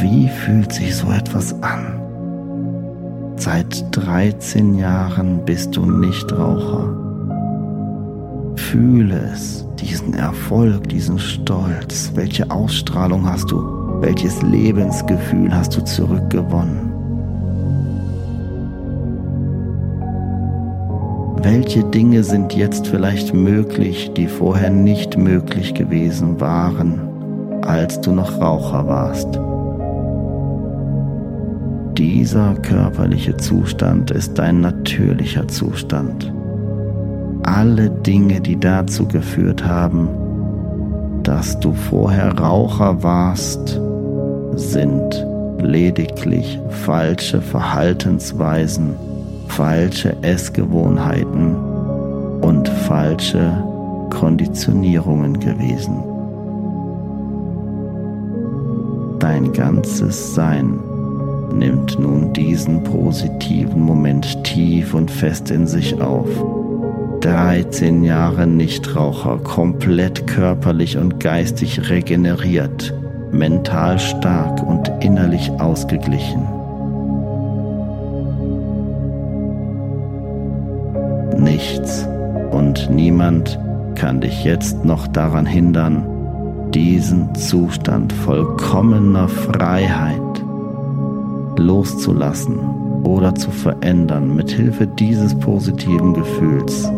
Wie 0.09 0.29
fühlt 0.29 0.71
sich 0.71 0.95
so 0.95 1.11
etwas 1.11 1.53
an? 1.61 1.99
Seit 3.35 3.85
13 3.91 4.75
Jahren 4.75 5.43
bist 5.43 5.75
du 5.75 5.85
Nichtraucher. 5.85 6.95
Fühle 8.55 9.19
es, 9.33 9.67
diesen 9.81 10.13
Erfolg, 10.13 10.87
diesen 10.87 11.19
Stolz. 11.19 12.13
Welche 12.15 12.49
Ausstrahlung 12.49 13.29
hast 13.29 13.51
du? 13.51 13.61
Welches 13.99 14.41
Lebensgefühl 14.43 15.53
hast 15.53 15.75
du 15.75 15.83
zurückgewonnen? 15.83 16.93
Welche 21.41 21.83
Dinge 21.83 22.23
sind 22.23 22.53
jetzt 22.53 22.87
vielleicht 22.87 23.33
möglich, 23.33 24.09
die 24.15 24.27
vorher 24.27 24.69
nicht 24.69 25.17
möglich 25.17 25.73
gewesen 25.73 26.39
waren, 26.39 27.01
als 27.63 27.99
du 27.99 28.13
noch 28.13 28.39
Raucher 28.39 28.87
warst? 28.87 29.37
Dieser 31.97 32.53
körperliche 32.53 33.35
Zustand 33.37 34.11
ist 34.11 34.37
dein 34.37 34.61
natürlicher 34.61 35.47
Zustand. 35.47 36.31
Alle 37.41 37.89
Dinge, 37.89 38.39
die 38.39 38.59
dazu 38.59 39.07
geführt 39.07 39.65
haben, 39.65 40.07
dass 41.23 41.59
du 41.59 41.73
vorher 41.73 42.37
Raucher 42.37 43.01
warst, 43.01 43.81
sind 44.53 45.25
lediglich 45.59 46.59
falsche 46.69 47.41
Verhaltensweisen, 47.41 48.93
falsche 49.47 50.15
Essgewohnheiten 50.21 51.55
und 52.41 52.69
falsche 52.69 53.51
Konditionierungen 54.11 55.39
gewesen. 55.39 55.97
Dein 59.17 59.51
ganzes 59.51 60.35
Sein 60.35 60.79
nimmt 61.51 61.99
nun 61.99 62.33
diesen 62.33 62.83
positiven 62.83 63.81
Moment 63.81 64.43
tief 64.43 64.93
und 64.93 65.09
fest 65.09 65.51
in 65.51 65.67
sich 65.67 65.99
auf. 66.01 66.27
13 67.21 68.03
Jahre 68.03 68.45
Nichtraucher, 68.45 69.37
komplett 69.39 70.27
körperlich 70.27 70.97
und 70.97 71.19
geistig 71.19 71.89
regeneriert, 71.89 72.93
mental 73.31 73.99
stark 73.99 74.63
und 74.63 74.91
innerlich 75.01 75.51
ausgeglichen. 75.59 76.47
Nichts 81.37 82.07
und 82.51 82.89
niemand 82.91 83.59
kann 83.95 84.21
dich 84.21 84.43
jetzt 84.43 84.85
noch 84.85 85.07
daran 85.07 85.45
hindern, 85.45 86.05
diesen 86.71 87.33
Zustand 87.35 88.13
vollkommener 88.13 89.27
Freiheit 89.27 90.26
loszulassen 91.57 92.59
oder 93.03 93.35
zu 93.35 93.51
verändern. 93.51 94.35
Mit 94.35 94.51
Hilfe 94.51 94.87
dieses 94.87 95.33
positiven 95.35 96.13
Gefühls, 96.13 96.91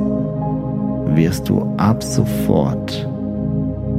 wirst 1.16 1.49
du 1.49 1.62
ab 1.78 2.03
sofort 2.03 3.07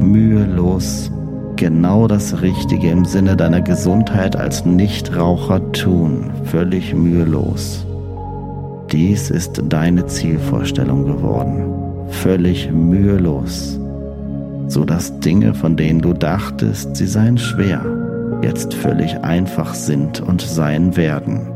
mühelos 0.01 1.11
genau 1.57 2.09
das 2.09 2.41
Richtige 2.41 2.91
im 2.91 3.05
Sinne 3.05 3.37
deiner 3.37 3.61
Gesundheit 3.61 4.35
als 4.35 4.65
Nichtraucher 4.65 5.73
tun, 5.73 6.31
völlig 6.45 6.95
mühelos. 6.95 7.85
Dies 8.91 9.31
ist 9.31 9.63
deine 9.69 10.07
Zielvorstellung 10.07 11.05
geworden, 11.05 11.65
völlig 12.09 12.73
mühelos, 12.73 13.79
so 14.69 14.85
dass 14.85 15.21
Dinge, 15.21 15.53
von 15.53 15.77
denen 15.77 16.01
du 16.01 16.15
dachtest, 16.15 16.97
sie 16.97 17.07
seien 17.07 17.37
schwer, 17.37 17.85
jetzt 18.43 18.75
völlig 18.75 19.19
einfach 19.23 19.75
sind 19.75 20.21
und 20.21 20.41
sein 20.41 20.97
werden. 20.97 21.49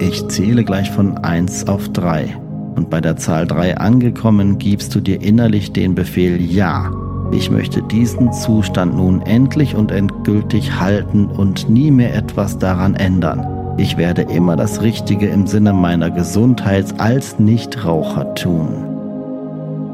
Ich 0.00 0.26
zähle 0.28 0.64
gleich 0.64 0.90
von 0.90 1.18
1 1.18 1.68
auf 1.68 1.88
3 1.88 2.36
und 2.76 2.90
bei 2.90 3.00
der 3.00 3.16
Zahl 3.16 3.46
3 3.46 3.78
angekommen 3.78 4.58
gibst 4.58 4.94
du 4.94 5.00
dir 5.00 5.22
innerlich 5.22 5.72
den 5.72 5.94
Befehl 5.94 6.40
Ja. 6.40 6.90
Ich 7.32 7.50
möchte 7.50 7.82
diesen 7.82 8.32
Zustand 8.32 8.96
nun 8.96 9.22
endlich 9.22 9.74
und 9.74 9.90
endgültig 9.90 10.78
halten 10.78 11.26
und 11.26 11.70
nie 11.70 11.90
mehr 11.90 12.14
etwas 12.14 12.58
daran 12.58 12.94
ändern. 12.94 13.46
Ich 13.76 13.96
werde 13.96 14.22
immer 14.22 14.56
das 14.56 14.82
Richtige 14.82 15.26
im 15.28 15.46
Sinne 15.46 15.72
meiner 15.72 16.10
Gesundheit 16.10 17.00
als 17.00 17.38
Nichtraucher 17.38 18.34
tun. 18.34 18.84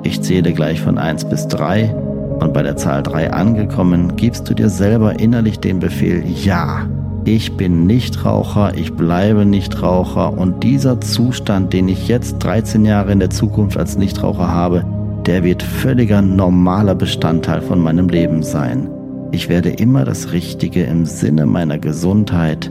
Ich 0.02 0.20
zähle 0.22 0.52
gleich 0.52 0.80
von 0.80 0.98
1 0.98 1.26
bis 1.26 1.46
3 1.48 1.94
und 2.40 2.52
bei 2.52 2.62
der 2.62 2.76
Zahl 2.76 3.02
3 3.02 3.32
angekommen, 3.32 4.16
gibst 4.16 4.48
du 4.48 4.54
dir 4.54 4.68
selber 4.68 5.20
innerlich 5.20 5.60
den 5.60 5.78
Befehl 5.78 6.24
Ja. 6.26 6.86
Ich 7.26 7.56
bin 7.56 7.86
Nichtraucher, 7.86 8.72
ich 8.76 8.94
bleibe 8.94 9.44
Nichtraucher 9.44 10.36
und 10.36 10.62
dieser 10.62 11.00
Zustand, 11.02 11.72
den 11.74 11.88
ich 11.88 12.08
jetzt 12.08 12.38
13 12.38 12.86
Jahre 12.86 13.12
in 13.12 13.20
der 13.20 13.28
Zukunft 13.28 13.76
als 13.76 13.98
Nichtraucher 13.98 14.50
habe, 14.50 14.84
der 15.26 15.44
wird 15.44 15.62
völliger 15.62 16.22
normaler 16.22 16.94
Bestandteil 16.94 17.60
von 17.60 17.78
meinem 17.78 18.08
Leben 18.08 18.42
sein. 18.42 18.88
Ich 19.32 19.48
werde 19.48 19.68
immer 19.68 20.04
das 20.04 20.32
Richtige 20.32 20.82
im 20.84 21.04
Sinne 21.04 21.44
meiner 21.46 21.78
Gesundheit 21.78 22.70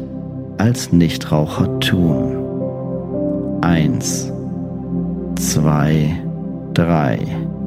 als 0.58 0.92
Nichtraucher 0.92 1.80
tun. 1.80 2.36
Eins, 3.62 4.32
zwei, 5.36 6.20
drei, 6.74 7.20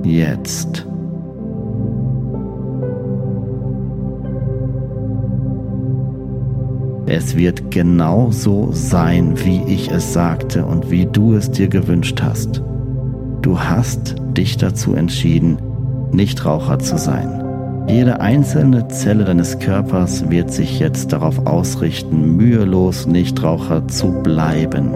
jetzt. 0.03 0.87
Es 7.07 7.37
wird 7.37 7.71
genau 7.71 8.31
so 8.31 8.71
sein, 8.73 9.35
wie 9.45 9.63
ich 9.67 9.91
es 9.91 10.13
sagte 10.13 10.65
und 10.65 10.91
wie 10.91 11.07
du 11.07 11.35
es 11.35 11.51
dir 11.51 11.69
gewünscht 11.69 12.23
hast. 12.23 12.63
Du 13.43 13.59
hast 13.59 14.15
dich 14.37 14.57
dazu 14.57 14.95
entschieden, 14.95 15.59
Nichtraucher 16.13 16.79
zu 16.79 16.97
sein. 16.97 17.43
Jede 17.89 18.21
einzelne 18.21 18.87
Zelle 18.89 19.25
deines 19.25 19.59
Körpers 19.59 20.31
wird 20.31 20.53
sich 20.53 20.79
jetzt 20.79 21.13
darauf 21.13 21.47
ausrichten, 21.47 22.37
mühelos 22.37 23.07
Nichtraucher 23.07 23.89
zu 23.89 24.23
bleiben. 24.23 24.91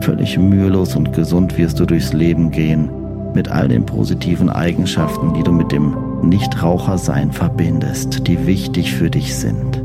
Völlig 0.00 0.38
mühelos 0.38 0.96
und 0.96 1.12
gesund 1.12 1.58
wirst 1.58 1.78
du 1.80 1.84
durchs 1.84 2.14
Leben 2.14 2.50
gehen, 2.50 2.88
mit 3.34 3.50
all 3.50 3.68
den 3.68 3.84
positiven 3.84 4.48
Eigenschaften, 4.48 5.34
die 5.34 5.42
du 5.42 5.52
mit 5.52 5.70
dem 5.70 5.94
Nichtrauchersein 6.22 7.32
verbindest, 7.32 8.26
die 8.26 8.46
wichtig 8.46 8.94
für 8.94 9.10
dich 9.10 9.34
sind. 9.34 9.82